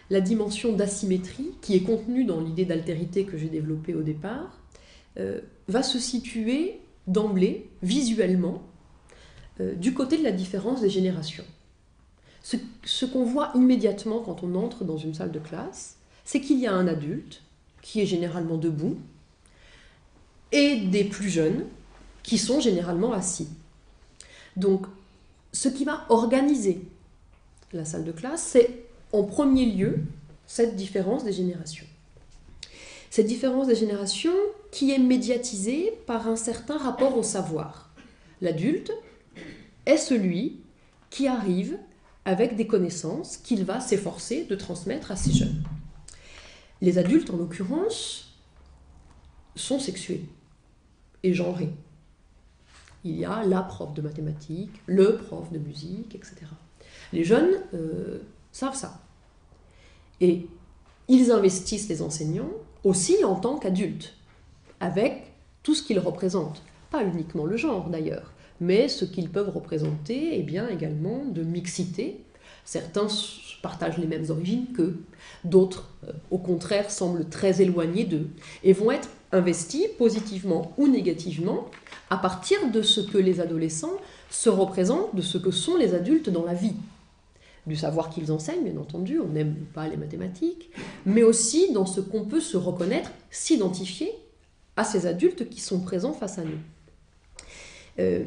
[0.10, 4.60] la dimension d'asymétrie, qui est contenue dans l'idée d'altérité que j'ai développée au départ,
[5.20, 8.64] euh, va se situer d'emblée, visuellement,
[9.60, 11.46] euh, du côté de la différence des générations.
[12.46, 16.68] Ce, qu'on voit immédiatement quand on entre dans une salle de classe, c'est qu'il y
[16.68, 17.42] a un adulte,
[17.82, 19.00] qui est généralement debout,
[20.52, 21.66] et des plus jeunes,
[22.22, 23.48] qui sont généralement assis.
[24.58, 24.86] Donc,
[25.54, 26.82] ce qui va organiser
[27.74, 30.02] la salle de classe, c'est en premier lieu
[30.46, 31.88] cette différence des générations.
[33.10, 34.36] Cette différence des générations
[34.72, 37.90] qui est médiatisée par un certain rapport au savoir.
[38.40, 38.92] L'adulte
[39.88, 40.60] est celui
[41.10, 41.80] qui arrive
[42.26, 45.64] avec des connaissances qu'il va s'efforcer de transmettre à ses jeunes.
[46.82, 48.34] Les adultes, en l'occurrence,
[49.56, 50.26] sont sexués
[51.24, 51.72] et genrés
[53.06, 56.38] il y a la prof de mathématiques, le prof de musique, etc.
[57.14, 58.20] Les jeunes euh,
[58.52, 59.00] savent ça.
[60.20, 60.48] Et
[61.08, 62.52] ils investissent les enseignants
[62.84, 64.16] aussi en tant qu'adultes,
[64.80, 66.64] avec tout ce qu'ils représentent.
[66.90, 72.22] Pas uniquement le genre d'ailleurs, mais ce qu'ils peuvent représenter est bien également de mixité.
[72.64, 73.08] Certains
[73.62, 75.04] partagent les mêmes origines qu'eux,
[75.44, 78.28] d'autres, euh, au contraire, semblent très éloignés d'eux,
[78.64, 81.66] et vont être investis positivement ou négativement
[82.10, 83.98] à partir de ce que les adolescents
[84.30, 86.76] se représentent, de ce que sont les adultes dans la vie.
[87.66, 90.70] Du savoir qu'ils enseignent, bien entendu, on n'aime pas les mathématiques,
[91.06, 94.12] mais aussi dans ce qu'on peut se reconnaître, s'identifier
[94.78, 96.60] à ces adultes qui sont présents face à nous.
[98.00, 98.24] Euh,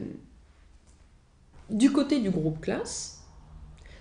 [1.71, 3.23] du côté du groupe classe,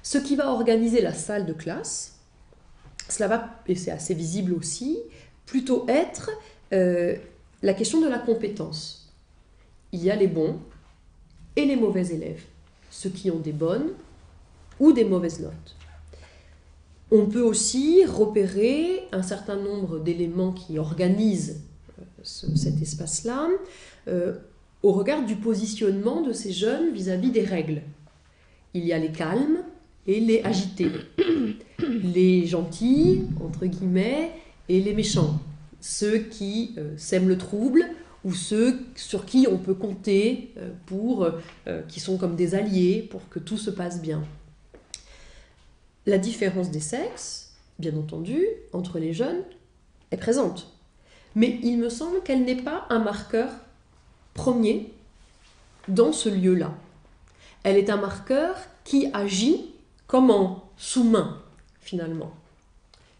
[0.01, 2.19] ce qui va organiser la salle de classe,
[3.09, 4.97] cela va, et c'est assez visible aussi,
[5.45, 6.29] plutôt être
[6.73, 7.15] euh,
[7.61, 9.13] la question de la compétence
[9.91, 10.59] il y a les bons
[11.55, 12.43] et les mauvais élèves,
[12.89, 13.91] ceux qui ont des bonnes
[14.79, 15.75] ou des mauvaises notes.
[17.09, 21.61] On peut aussi repérer un certain nombre d'éléments qui organisent
[21.99, 22.25] euh,
[22.55, 23.47] cet espace-là
[24.87, 27.81] au regard du positionnement de ces jeunes vis-à-vis des règles.
[28.73, 29.57] Il y a les calmes
[30.07, 30.89] et les agités,
[31.79, 34.31] les gentils, entre guillemets,
[34.69, 35.41] et les méchants,
[35.81, 37.83] ceux qui euh, sèment le trouble
[38.23, 41.25] ou ceux sur qui on peut compter euh, pour,
[41.67, 44.23] euh, qui sont comme des alliés pour que tout se passe bien.
[46.05, 49.43] La différence des sexes, bien entendu, entre les jeunes,
[50.11, 50.71] est présente.
[51.35, 53.49] Mais il me semble qu'elle n'est pas un marqueur
[54.37, 54.93] premier
[55.89, 56.73] dans ce lieu-là.
[57.63, 59.65] Elle est un marqueur qui agit
[60.05, 61.41] comme en sous-main,
[61.81, 62.31] finalement,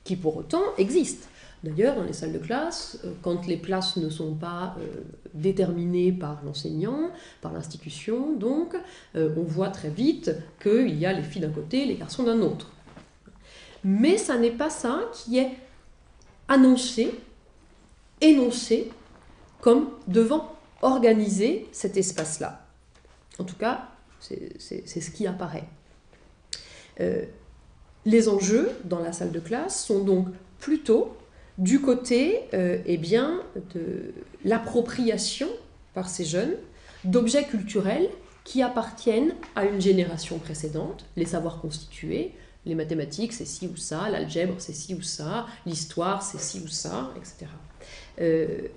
[0.06, 1.28] qui pour autant existe.
[1.64, 5.02] D'ailleurs, dans les salles de classe, euh, quand les places ne sont pas euh,
[5.34, 7.10] déterminées par l'enseignant,
[7.42, 8.76] par l'institution, donc,
[9.16, 12.42] euh, on voit très vite qu'il y a les filles d'un côté les garçons d'un
[12.42, 12.68] autre.
[13.84, 15.52] Mais ça n'est pas ça qui est
[16.48, 17.20] annoncé,
[18.22, 18.92] énoncé,
[19.60, 22.66] comme devant organiser cet espace-là.
[23.40, 25.66] En tout cas, c'est ce qui apparaît.
[28.06, 30.28] les enjeux dans la salle de classe sont donc
[30.60, 31.16] plutôt
[31.58, 33.42] du côté euh, eh bien,
[33.74, 34.14] de
[34.46, 35.48] l'appropriation
[35.94, 36.56] par ces jeunes
[37.04, 38.10] d'objets culturels
[38.44, 42.34] qui appartiennent à une génération précédente, les savoirs constitués,
[42.66, 46.68] les mathématiques c'est ci ou ça, l'algèbre c'est ci ou ça, l'histoire c'est ci ou
[46.68, 47.48] ça, etc.
[48.22, 48.68] Euh,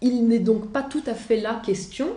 [0.00, 2.08] il n'est donc pas tout à fait la question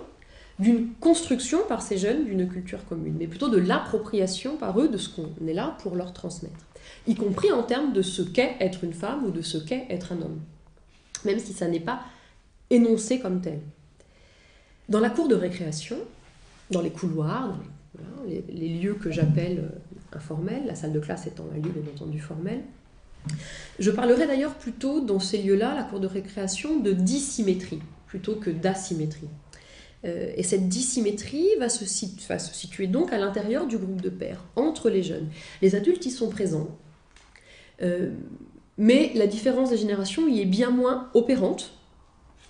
[0.60, 4.98] d'une construction par ces jeunes d'une culture commune, mais plutôt de l'appropriation par eux de
[4.98, 6.66] ce qu'on est là pour leur transmettre
[7.08, 10.12] y compris en termes de ce qu'est être une femme ou de ce qu'est être
[10.12, 10.40] un homme,
[11.26, 12.02] même si ça n'est pas
[12.70, 13.60] énoncé comme tel.
[14.90, 15.98] Dans la cour de récréation,
[16.70, 17.58] dans les couloirs,
[17.96, 21.92] dans les, lieux que j'appelle euh, informels, la salle de classe étant un lieu bien
[21.94, 22.62] entendu formel,
[23.80, 28.50] je parlerai d'ailleurs plutôt dans ces lieux-là, la cour de récréation, de dissymétrie plutôt que
[28.50, 29.30] d'asymétrie.
[30.04, 34.90] Euh, et cette dissymétrie va se, situer donc à l'intérieur du groupe de pairs, entre
[34.90, 35.30] les jeunes.
[35.62, 36.68] Les adultes y sont présents,
[37.82, 38.12] euh,
[38.78, 41.74] Mais la différence des générations y est bien moins opérante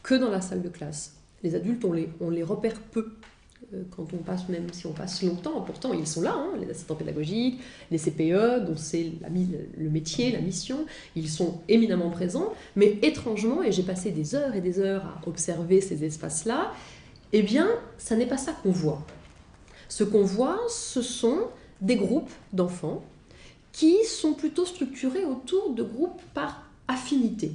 [0.03, 1.17] que dans la salle de classe.
[1.43, 3.13] Les adultes, on les, repère peu
[3.89, 6.95] quand on passe, même si on passe longtemps, pourtant ils sont là, hein, les assistants
[6.95, 9.11] pédagogiques, les CPE, dont c'est
[9.77, 14.55] le métier, la mission, ils sont éminemment présents, mais étrangement, et j'ai passé des heures
[14.55, 16.73] et des heures à observer ces espaces-là,
[17.33, 17.67] eh bien,
[17.97, 19.05] ça n'est pas ça qu'on voit.
[19.87, 21.47] Ce qu'on voit, ce sont
[21.79, 23.03] des groupes d'enfants
[23.71, 27.53] qui sont plutôt structurés autour de groupes par affinité.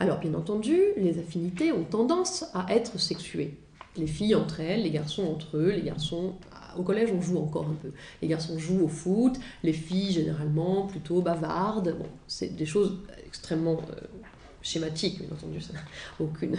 [0.00, 3.54] Alors, bien entendu, les affinités ont tendance à être sexuées
[3.98, 6.34] les filles entre elles, les garçons entre eux, les garçons
[6.76, 7.90] au collège, on joue encore un peu.
[8.22, 11.96] Les garçons jouent au foot, les filles généralement plutôt bavardes.
[11.98, 14.00] Bon, c'est des choses extrêmement euh,
[14.62, 15.60] schématiques, bien entendu.
[15.60, 15.80] Ça n'a
[16.20, 16.56] aucune,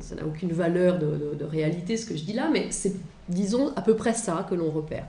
[0.00, 2.94] ça n'a aucune valeur de, réalité ce que je dis là, mais c'est,
[3.28, 5.06] disons, à peu près ça que l'on repère.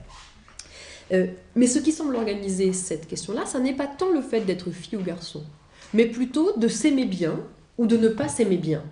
[1.12, 4.70] Euh, mais ce qui semble organiser cette question-là, ça n'est pas tant le fait d'être
[4.70, 5.42] fille ou garçon,
[5.92, 7.38] mais plutôt de s'aimer bien
[7.76, 8.82] ou de ne pas s'aimer bien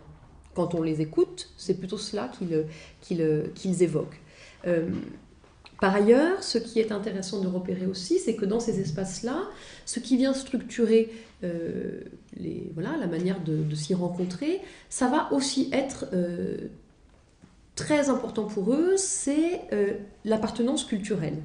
[0.55, 2.31] quand on les écoute, c'est plutôt cela
[3.01, 4.21] qu'ils évoquent.
[4.67, 4.89] Euh,
[5.81, 9.45] par ailleurs, ce qui est intéressant de repérer aussi, c'est que dans ces espaces-là,
[9.87, 11.11] ce qui vient structurer
[11.43, 12.03] euh,
[12.37, 16.69] les, voilà, la manière de, s'y rencontrer, ça va aussi être euh,
[17.77, 19.63] très important pour eux, c'est
[20.25, 21.39] l'appartenance culturelle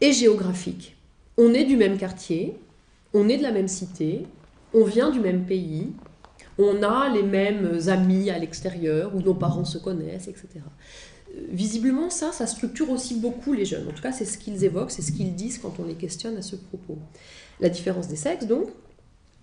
[0.00, 0.96] et géographique.
[1.36, 2.56] On est du même quartier,
[3.12, 4.24] on est de la même cité,
[4.72, 5.92] on vient du même pays,
[6.58, 10.48] on a les mêmes amis à l'extérieur, où nos parents se connaissent, etc.
[10.54, 13.88] Euh, visiblement, ça, ça structure aussi beaucoup les jeunes.
[13.88, 16.36] En tout cas, c'est ce qu'ils évoquent, c'est ce qu'ils disent quand on les questionne
[16.36, 16.98] à ce propos.
[17.60, 18.68] La différence des sexes, donc,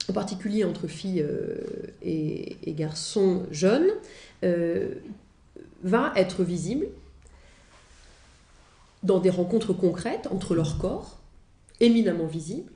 [0.09, 1.57] en particulier entre filles euh,
[2.01, 3.89] et, garçons jeunes,
[4.43, 4.95] euh,
[5.84, 6.88] va être visible
[9.03, 11.20] dans des rencontres concrètes entre leurs corps,
[11.80, 12.72] éminemment visibles,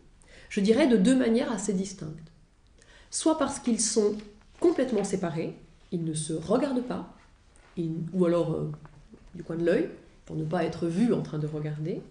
[0.49, 2.31] je dirais de deux manières assez distinctes
[3.09, 4.15] soit parce qu'ils sont
[4.59, 5.55] complètement séparés,
[5.91, 7.13] ils ne se regardent pas,
[8.13, 8.71] ou alors euh,
[9.33, 9.89] du coin de l'œil,
[10.25, 12.01] pour ne pas être vus en train de regarder,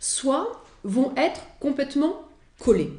[0.00, 2.22] soit vont être complètement
[2.58, 2.92] collés,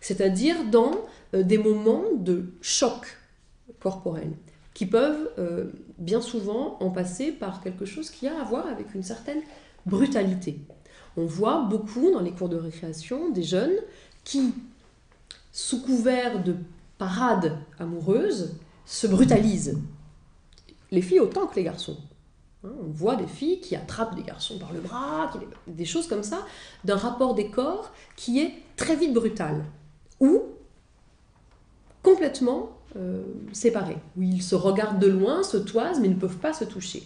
[0.00, 0.92] c'est-à-dire dans
[1.34, 3.18] euh, des moments de choc
[3.80, 4.32] corporel,
[4.74, 8.94] qui peuvent euh, bien souvent en passer par quelque chose qui a à voir avec
[8.94, 9.40] une certaine
[9.86, 10.58] brutalité.
[11.16, 13.76] On voit beaucoup dans les cours de récréation des jeunes
[14.24, 14.52] qui
[15.54, 16.56] sous couvert de
[16.98, 19.78] parade amoureuse, se brutalisent.
[20.90, 21.96] Les filles autant que les garçons.
[22.64, 25.32] Hein, on voit des filles qui attrapent des garçons par le bras,
[25.68, 26.44] des choses comme ça,
[26.82, 29.64] d'un rapport des corps qui est très vite brutal.
[30.18, 30.42] Ou
[32.02, 36.52] complètement euh, séparé, où ils se regardent de loin, se toisent, mais ne peuvent pas
[36.52, 37.04] se toucher.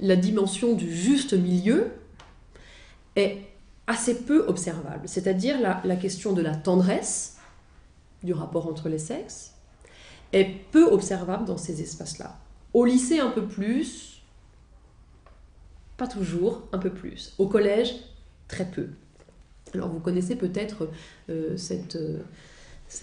[0.00, 1.90] La dimension du juste milieu
[3.16, 3.38] est
[3.88, 7.33] assez peu observable, c'est-à-dire la question de la tendresse,
[8.24, 9.54] du rapport entre les sexes
[10.32, 12.36] est peu observable dans ces espaces-là.
[12.72, 14.22] Au lycée, un peu plus,
[15.96, 17.34] pas toujours, un peu plus.
[17.38, 17.94] Au collège,
[18.48, 18.88] très peu.
[19.74, 20.88] Alors vous connaissez peut-être
[21.30, 22.18] euh, cette, euh,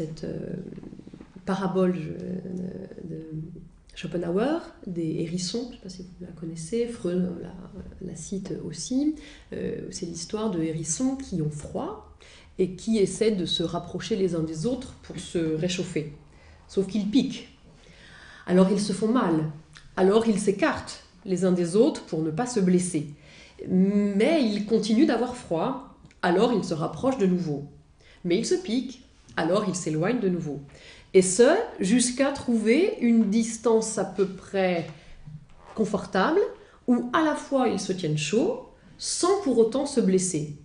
[0.01, 0.53] euh,
[1.45, 1.93] parabole
[3.03, 3.17] de
[3.95, 7.29] Schopenhauer, des hérissons, je ne sais pas si vous la connaissez, Freud
[8.01, 9.15] la cite aussi.
[9.51, 12.15] C'est l'histoire de hérissons qui ont froid
[12.61, 16.13] et qui essaient de se rapprocher les uns des autres pour se réchauffer.
[16.67, 17.49] Sauf qu'ils piquent.
[18.45, 19.51] Alors ils se font mal.
[19.97, 23.07] Alors ils s'écartent les uns des autres pour ne pas se blesser.
[23.67, 25.95] Mais ils continuent d'avoir froid.
[26.21, 27.63] Alors ils se rapprochent de nouveau.
[28.25, 29.01] Mais ils se piquent.
[29.37, 30.59] Alors ils s'éloignent de nouveau.
[31.15, 34.85] Et ce, jusqu'à trouver une distance à peu près
[35.73, 36.41] confortable
[36.87, 40.57] où à la fois ils se tiennent chaud sans pour autant se blesser.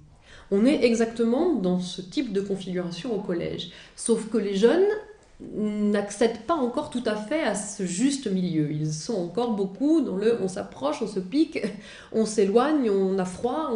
[0.51, 3.71] On est exactement dans ce type de configuration au collège.
[3.97, 4.87] Sauf que les jeunes
[5.41, 8.71] n'accèdent pas encore tout à fait à ce juste milieu.
[8.71, 11.63] Ils sont encore beaucoup dans le on s'approche, on se pique,
[12.13, 13.73] on s'éloigne, on a froid.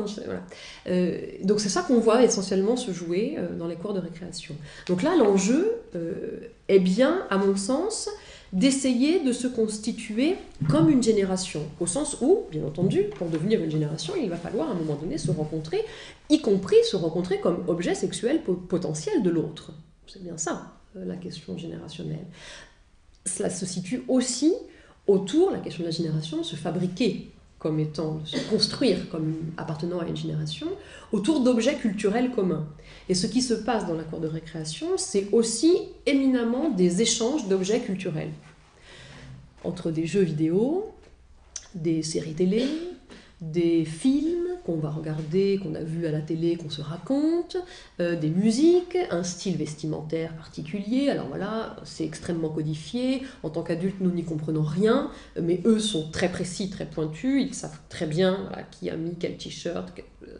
[0.86, 4.54] Euh, donc c'est ça qu'on voit essentiellement se jouer euh, dans les cours de récréation.
[4.86, 8.08] Donc là, l'enjeu euh, est bien, à mon sens,
[8.52, 10.36] d'essayer de se constituer
[10.68, 14.68] comme une génération, au sens où, bien entendu, pour devenir une génération, il va falloir
[14.68, 15.84] à un moment donné se rencontrer,
[16.28, 19.72] y compris se rencontrer comme objet sexuel potentiel de l'autre.
[20.06, 22.26] C'est bien ça, euh, la question générationnelle.
[23.24, 24.52] Cela se situe aussi
[25.06, 27.29] autour, la question de la génération, se fabriquer
[27.60, 30.66] comme étant, construire comme appartenant à une génération,
[31.12, 32.66] autour d'objets culturels communs.
[33.08, 37.46] Et ce qui se passe dans la cour de récréation, c'est aussi éminemment des échanges
[37.48, 38.30] d'objets culturels.
[39.62, 40.90] Entre des jeux vidéo,
[41.74, 42.64] des séries télé,
[43.40, 47.56] des films qu'on va regarder, qu'on a vu à la télé, qu'on se raconte,
[48.00, 51.08] euh, des musiques, un style vestimentaire particulier.
[51.08, 53.22] Alors voilà, c'est extrêmement codifié.
[53.42, 55.10] En tant qu'adultes, nous n'y comprenons rien,
[55.40, 57.42] mais eux sont très précis, très pointus.
[57.42, 59.92] Ils savent très bien qui a mis quel t-shirt,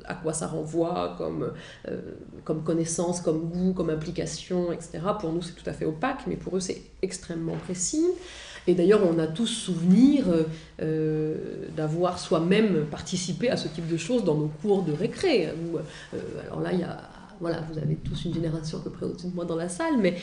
[0.05, 1.53] à quoi ça renvoie comme,
[1.89, 2.01] euh,
[2.45, 5.01] comme connaissance, comme goût, comme implication, etc.
[5.19, 8.05] Pour nous, c'est tout à fait opaque, mais pour eux, c'est extrêmement précis.
[8.67, 10.45] Et d'ailleurs, on a tous souvenir euh,
[10.83, 11.35] euh,
[11.77, 15.49] d'avoir soi-même participé à ce type de choses dans nos cours de récré.
[15.49, 17.01] Euh, alors là, il y a
[17.43, 19.95] voilà, vous avez tous une génération à peu près au-dessus de moi dans la salle,
[19.99, 20.15] mais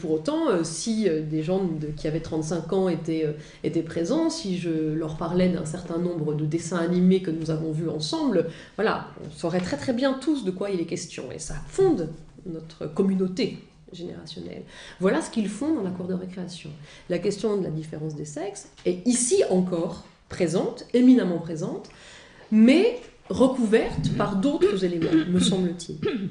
[0.00, 3.32] pour autant, si des gens qui avaient 35 ans étaient,
[3.62, 7.70] étaient présents, si je leur parlais d'un certain nombre de dessins animés que nous avons
[7.70, 11.38] vus ensemble, voilà, on saurait très très bien tous de quoi il est question, et
[11.38, 12.08] ça fonde
[12.44, 13.58] notre communauté
[13.94, 14.62] générationnel.
[15.00, 16.70] Voilà ce qu'ils font dans la cour de récréation.
[17.08, 21.88] La question de la différence des sexes est ici encore présente, éminemment présente,
[22.50, 26.30] mais recouverte par d'autres éléments, me semble-t-il.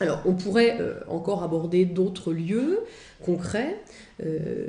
[0.00, 2.80] Alors, on pourrait euh, encore aborder d'autres lieux
[3.24, 3.80] concrets.
[4.24, 4.66] Euh,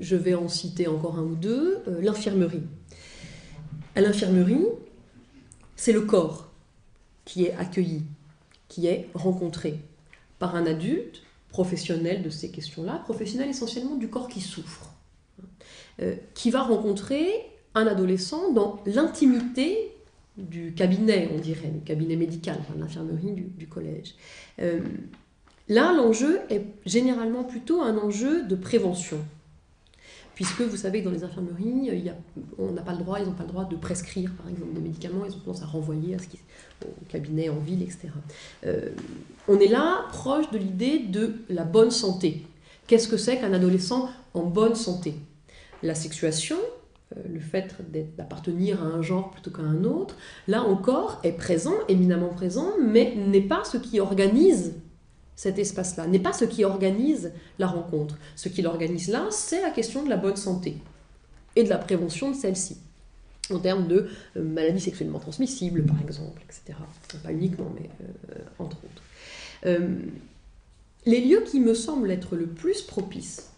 [0.00, 1.78] je vais en citer encore un ou deux.
[1.88, 2.62] Euh, l'infirmerie.
[3.94, 4.66] À l'infirmerie,
[5.76, 6.50] c'est le corps
[7.24, 8.02] qui est accueilli,
[8.68, 9.80] qui est rencontré,
[10.38, 14.92] par un adulte professionnel de ces questions-là, professionnel essentiellement du corps qui souffre,
[16.02, 17.28] euh, qui va rencontrer
[17.74, 19.92] un adolescent dans l'intimité
[20.36, 24.14] du cabinet, on dirait, du cabinet médical, enfin, l'infirmerie du, collège.
[24.60, 24.80] Euh,
[25.68, 29.18] là, l'enjeu est généralement plutôt un enjeu de prévention
[30.36, 32.12] puisque vous savez que dans les infirmeries,
[32.58, 34.82] on n'a pas le droit, ils n'ont pas le droit de prescrire, par exemple, des
[34.82, 36.38] médicaments, ils ont tendance à renvoyer à ce qui,
[36.84, 38.08] au cabinet en ville, etc.
[38.66, 38.90] Euh,
[39.48, 42.46] on est là proche de l'idée de la bonne santé.
[42.86, 45.14] Qu'est-ce que c'est qu'un adolescent en bonne santé?
[45.82, 46.58] La sexuation,
[47.16, 47.74] euh, le fait
[48.18, 50.16] d'appartenir à un genre plutôt qu'à un autre,
[50.48, 54.74] là encore, est présent, éminemment présent, mais n'est pas ce qui organise
[55.36, 58.18] cet espace-là, n'est pas ce qui organise la rencontre.
[58.34, 60.78] Ce qui l'organise là, c'est la question de la bonne santé
[61.54, 62.78] et de la prévention de celle-ci,
[63.50, 66.78] en termes de euh, maladies sexuellement transmissibles, par exemple, etc.
[67.22, 69.02] Pas uniquement, mais euh, entre autres.
[69.66, 69.98] Euh,
[71.04, 73.50] les lieux qui me semblent être le plus propices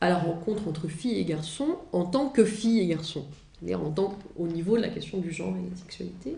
[0.00, 3.24] à la rencontre entre filles et garçons en tant que filles et garçons,
[3.54, 3.80] c'est-à-dire
[4.36, 6.36] au niveau de la question du genre et de la sexualité,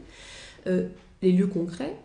[1.22, 1.96] les lieux concrets,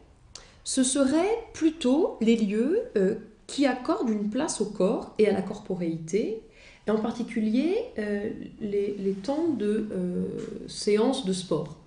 [0.68, 3.16] ce seraient plutôt les lieux euh,
[3.48, 6.42] qui accordent une place au corps et à la corporéité,
[6.86, 10.26] et en particulier euh, les, temps de euh,
[10.68, 11.78] séances de sport.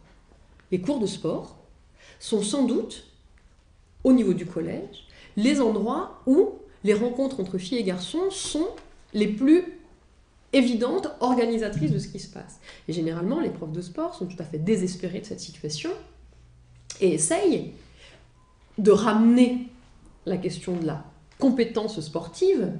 [0.73, 1.59] Les cours de sport
[2.21, 3.05] sont sans doute,
[4.03, 5.07] au niveau du collège,
[5.37, 6.53] les endroits où
[6.83, 8.69] les rencontres entre filles et garçons sont
[9.13, 9.63] les plus
[10.55, 12.61] évidentes, organisatrices de ce qui se passe.
[12.89, 15.91] Et généralement, les profs de sport sont tout à fait désespérés de cette situation
[17.03, 17.75] et essayent
[18.83, 19.69] de ramener
[20.27, 21.05] la question de la
[21.39, 22.73] compétence sportive,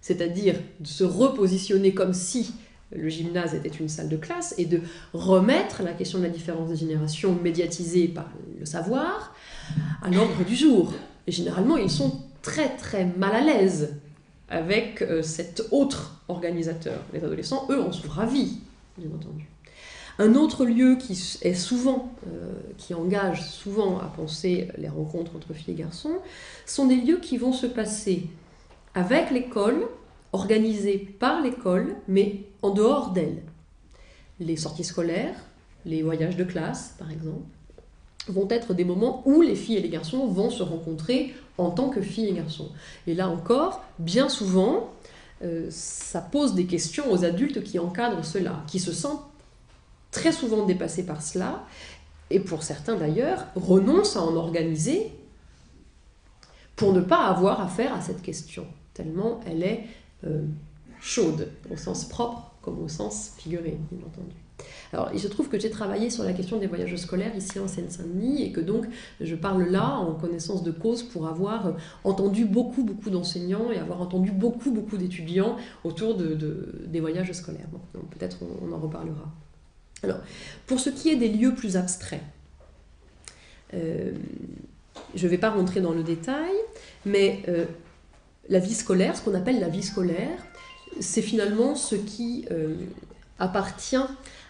[0.00, 2.54] c'est-à-dire de se repositionner comme si
[2.92, 4.80] le gymnase était une salle de classe et de
[5.12, 8.28] remettre la question de la différence des générations médiatisée par
[8.58, 9.34] le savoir
[10.02, 10.92] à l'ordre du jour.
[11.26, 13.96] Et généralement, ils sont très très mal à l'aise
[14.48, 17.00] avec euh, cet autre organisateur.
[17.12, 18.58] Les adolescents, eux, en sont ravis,
[18.98, 19.48] bien entendu.
[20.18, 21.12] Un autre lieu qui
[21.42, 26.18] est souvent, euh, qui engage souvent à penser les rencontres entre filles et garçons,
[26.66, 28.28] sont des lieux qui vont se passer
[28.94, 29.88] avec l'école,
[30.32, 33.42] organisés par l'école, mais en dehors d'elle.
[34.38, 35.36] Les sorties scolaires,
[35.84, 37.44] les voyages de classe, par exemple,
[38.28, 41.90] vont être des moments où les filles et les garçons vont se rencontrer en tant
[41.90, 42.70] que filles et garçons.
[43.06, 44.90] Et là encore, bien souvent,
[45.42, 49.24] euh, ça pose des questions aux adultes qui encadrent cela, qui se sentent
[50.14, 51.66] très souvent dépassés par cela,
[52.30, 55.12] et pour certains d'ailleurs, renoncent à en organiser
[56.76, 59.84] pour ne pas avoir affaire à cette question, tellement elle est
[60.24, 60.42] euh,
[61.00, 64.34] chaude, au sens propre comme au sens figuré, bien entendu.
[64.92, 67.68] Alors, il se trouve que j'ai travaillé sur la question des voyages scolaires ici en
[67.68, 68.86] Seine-Saint-Denis et que donc
[69.20, 74.00] je parle là en connaissance de cause pour avoir entendu beaucoup, beaucoup d'enseignants et avoir
[74.00, 77.68] entendu beaucoup, beaucoup d'étudiants autour de, des voyages scolaires.
[78.10, 79.30] peut-être on en reparlera.
[80.04, 80.20] Alors,
[80.66, 82.22] pour ce qui est des lieux plus abstraits,
[83.72, 84.12] euh,
[85.14, 86.52] je ne vais pas rentrer dans le détail,
[87.04, 87.64] mais euh,
[88.48, 90.38] la vie scolaire, ce qu'on appelle la vie scolaire,
[91.00, 92.76] c'est finalement ce qui euh,
[93.38, 93.96] appartient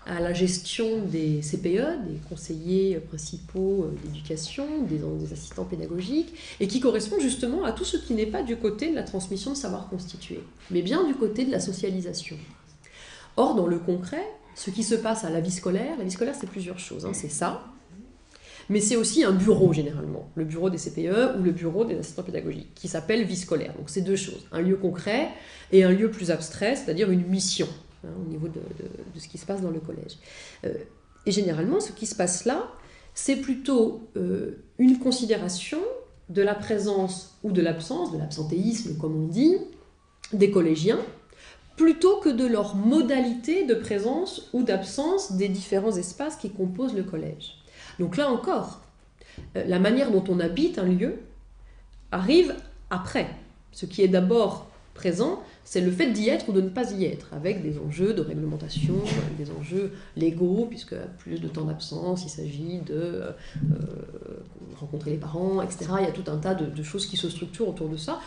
[0.06, 6.80] à la gestion des CPE, des conseillers principaux d'éducation, des, des, assistants pédagogiques, et qui
[6.80, 9.88] correspond justement à tout ce qui n'est pas du côté de la transmission de savoir
[9.88, 10.40] constitué,
[10.70, 12.36] mais bien du côté de la socialisation.
[13.36, 16.34] Or, dans le concret, ce qui se passe à la vie scolaire, la vie scolaire
[16.38, 17.12] c'est plusieurs choses, hein.
[17.12, 17.64] c'est ça,
[18.68, 22.22] mais c'est aussi un bureau généralement, le bureau des CPE ou le bureau des assistants
[22.22, 23.74] pédagogiques, qui s'appelle vie scolaire.
[23.76, 25.28] Donc c'est deux choses, un lieu concret
[25.72, 27.68] et un lieu plus abstrait, c'est-à-dire une mission
[28.04, 28.60] hein, au niveau de,
[29.18, 30.18] ce qui se passe dans le collège.
[30.64, 30.74] Euh,
[31.26, 32.70] et généralement, ce qui se passe là,
[33.14, 35.80] c'est plutôt euh, une considération
[36.28, 39.56] de la présence ou de l'absence, de l'absentéisme comme on dit,
[40.32, 41.00] des collégiens,
[41.76, 47.02] plutôt que de leur modalité de présence ou d'absence des différents espaces qui composent le
[47.02, 47.56] collège.
[47.98, 48.80] Donc là encore,
[49.56, 51.16] euh, la manière dont on habite un lieu
[52.12, 52.54] arrive
[52.90, 53.28] après.
[53.72, 57.04] Ce qui est d'abord présent, c'est le fait d'y être ou de ne pas y
[57.04, 58.94] être, avec des enjeux de réglementation,
[59.36, 63.34] des enjeux légaux, puisque plus de temps d'absence, il s'agit de euh,
[64.78, 65.86] rencontrer les parents, etc.
[65.98, 68.20] Il y a tout un tas de choses qui se structurent autour de ça.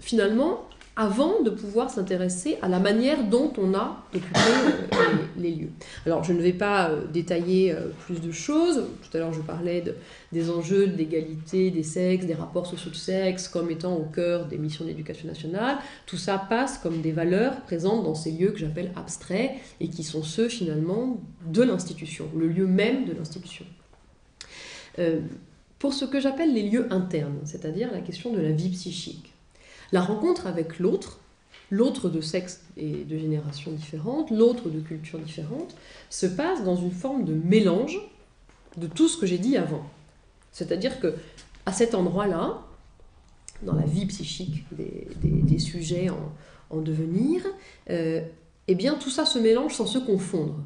[0.00, 4.38] Finalement, avant de pouvoir s'intéresser à la manière dont on a occupé
[4.92, 4.96] euh,
[5.38, 5.70] les, lieux.
[6.04, 8.84] Alors je ne vais pas euh, détailler euh, plus de choses.
[9.02, 9.84] Tout à l'heure je parlais
[10.32, 14.58] des enjeux d'égalité des sexes, des rapports sociaux de sexe comme étant au cœur des
[14.58, 15.78] missions d'éducation nationale.
[16.06, 20.02] Tout ça passe comme des valeurs présentes dans ces lieux que j'appelle abstraits et qui
[20.02, 23.64] sont ceux finalement de l'institution, le lieu même de l'institution.
[25.78, 29.29] pour ce que j'appelle les lieux internes, c'est-à-dire la question de la vie psychique.
[29.92, 31.20] La rencontre avec l'autre,
[31.70, 35.74] l'autre de sexe et de génération différentes, l'autre de culture différente,
[36.08, 38.00] se passe dans une forme de mélange
[38.76, 39.84] de tout ce que j'ai dit avant.
[40.52, 41.14] C'est-à-dire que
[41.66, 42.62] à cet endroit-là,
[43.62, 46.08] dans la vie psychique des, sujets
[46.70, 47.42] en, devenir,
[47.90, 48.22] euh,
[48.66, 50.56] eh bien tout ça se mélange sans se confondre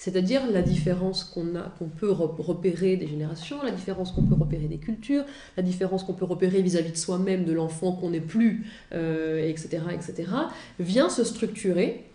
[0.00, 5.24] c'est-à-dire la différence qu'on peut repérer des générations, la différence qu'on peut repérer des cultures,
[5.58, 9.90] la différence qu'on peut repérer vis-à-vis de soi-même, de l'enfant qu'on n'est plus, etc., euh,
[9.90, 10.30] etc.,
[10.78, 12.06] vient se structurer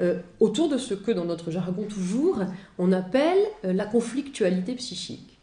[0.00, 2.40] euh, autour de ce que, dans notre jargon toujours,
[2.76, 5.38] on appelle euh, la conflictualité psychique.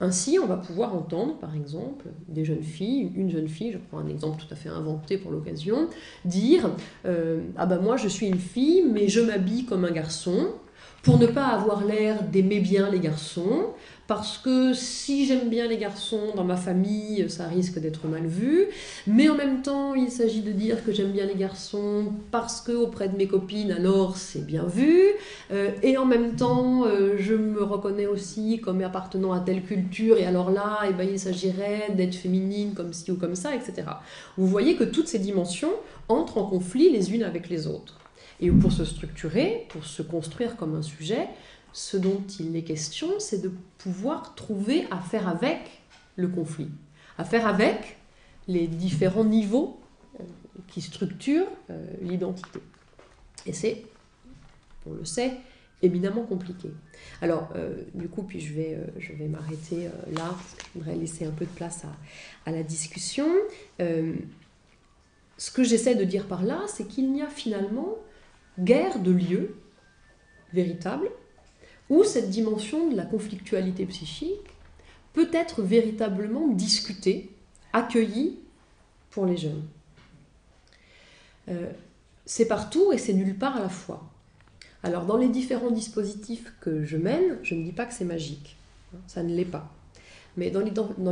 [0.00, 3.98] Ainsi, on va pouvoir entendre, par exemple, des jeunes filles, une jeune fille, je prends
[3.98, 5.88] un exemple tout à fait inventé pour l'occasion,
[6.24, 6.70] dire
[7.04, 10.54] Ah ben moi je suis une fille, mais je m'habille comme un garçon,
[11.02, 13.70] pour ne pas avoir l'air d'aimer bien les garçons,
[14.10, 18.66] parce que si j'aime bien les garçons dans ma famille, ça risque d'être mal vu,
[19.06, 22.72] mais en même temps, il s'agit de dire que j'aime bien les garçons parce que
[22.72, 25.10] auprès de mes copines, alors c'est bien vu,
[25.52, 30.18] euh, et en même temps, euh, je me reconnais aussi comme appartenant à telle culture,
[30.18, 33.84] et alors là, eh ben, il s'agirait d'être féminine comme ci ou comme ça, etc.
[34.36, 35.72] Vous voyez que toutes ces dimensions
[36.08, 37.99] entrent en conflit les unes avec les autres.
[38.40, 41.28] Et pour se structurer, pour se construire comme un sujet,
[41.72, 45.82] ce dont il est question, c'est de pouvoir trouver à faire avec
[46.16, 46.70] le conflit,
[47.18, 47.98] à faire avec
[48.48, 49.78] les différents niveaux
[50.18, 50.24] euh,
[50.68, 52.60] qui structurent euh, l'identité.
[53.46, 53.84] Et c'est,
[54.86, 55.32] on le sait,
[55.82, 56.70] éminemment compliqué.
[57.22, 58.78] Alors, euh, du coup, puis je vais,
[59.18, 63.26] vais m'arrêter là, je voudrais laisser un peu de place à, à la discussion.
[63.78, 67.96] ce que j'essaie de dire par là, c'est qu'il n'y a finalement
[68.60, 69.56] guerre de lieu
[70.52, 71.10] véritable
[71.88, 74.38] où cette dimension de la conflictualité psychique
[75.12, 77.30] peut être véritablement discutée,
[77.72, 78.38] accueillie
[79.10, 79.64] pour les jeunes.
[81.48, 81.70] Euh,
[82.26, 84.08] c'est partout et c'est nulle part à la fois.
[84.82, 88.56] Alors dans les différents dispositifs que je mène, je ne dis pas que c'est magique,
[89.08, 89.68] ça ne l'est pas.
[90.40, 90.62] Mais dans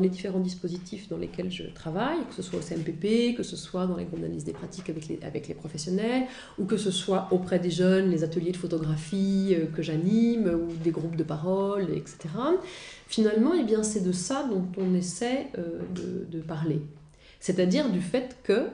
[0.01, 3.87] les, différents dispositifs dans lesquels je travaille, que ce soit au CMPP, que ce soit
[3.87, 6.23] dans les groupes d'analyse des pratiques avec les, professionnels,
[6.59, 10.73] ou que ce soit auprès des jeunes, les ateliers de photographie euh, que j'anime, ou
[10.83, 12.17] des groupes de parole, etc.
[13.07, 16.81] Finalement, eh bien, c'est de ça dont on essaie euh, de, de, parler.
[17.39, 18.69] C'est-à-dire du fait que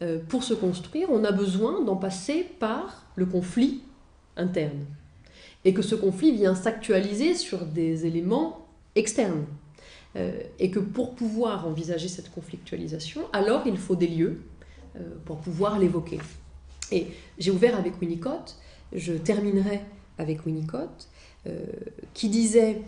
[0.00, 3.82] euh, pour se construire, on a besoin d'en passer par le conflit
[4.38, 4.86] interne.
[5.66, 9.44] Et que ce conflit vient s'actualiser sur des éléments externes.
[10.16, 14.40] Euh, et que pour pouvoir envisager cette conflictualisation, alors il faut des lieux
[14.96, 16.18] euh, pour pouvoir l'évoquer.
[16.90, 18.56] Et j'ai ouvert avec Winnicott,
[18.92, 19.80] je terminerai
[20.16, 21.08] avec Winnicott,
[21.46, 21.60] euh,
[22.14, 22.82] qui disait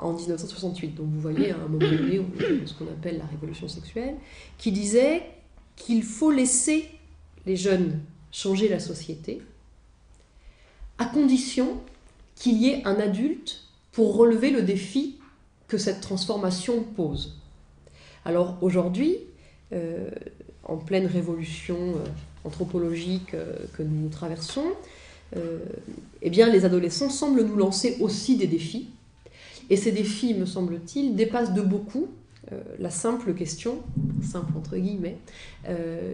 [0.00, 2.20] en 1968, donc vous voyez à un moment donné,
[2.64, 4.16] ce qu'on appelle la révolution sexuelle,
[4.56, 5.22] qui disait
[5.76, 6.86] qu'il faut laisser
[7.46, 8.00] les jeunes
[8.32, 9.42] changer la société,
[10.98, 11.80] à condition
[12.34, 15.17] qu'il y ait un adulte pour relever le défi
[15.68, 17.38] que cette transformation pose.
[18.24, 19.18] Alors aujourd'hui,
[19.72, 20.08] euh,
[20.64, 22.04] en pleine révolution euh,
[22.44, 24.64] anthropologique euh, que nous traversons,
[26.22, 28.88] eh bien, les adolescents semblent nous lancer aussi des défis.
[29.68, 32.08] Et ces défis, me semble-t-il, dépassent de beaucoup
[32.78, 33.80] la simple question,
[34.22, 35.18] simple entre guillemets,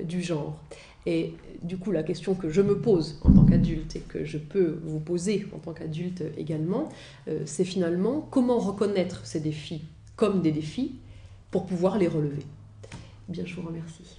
[0.03, 0.59] du genre.
[1.07, 4.39] Et du coup, la question que je me pose en tant qu'adulte et que je
[4.39, 6.89] peux vous poser en tant qu'adulte également,
[7.29, 9.85] euh, c'est finalement comment reconnaître ces défis
[10.17, 11.01] comme des défis
[11.51, 12.43] pour pouvoir les relever.
[13.29, 14.19] Bien, je vous remercie.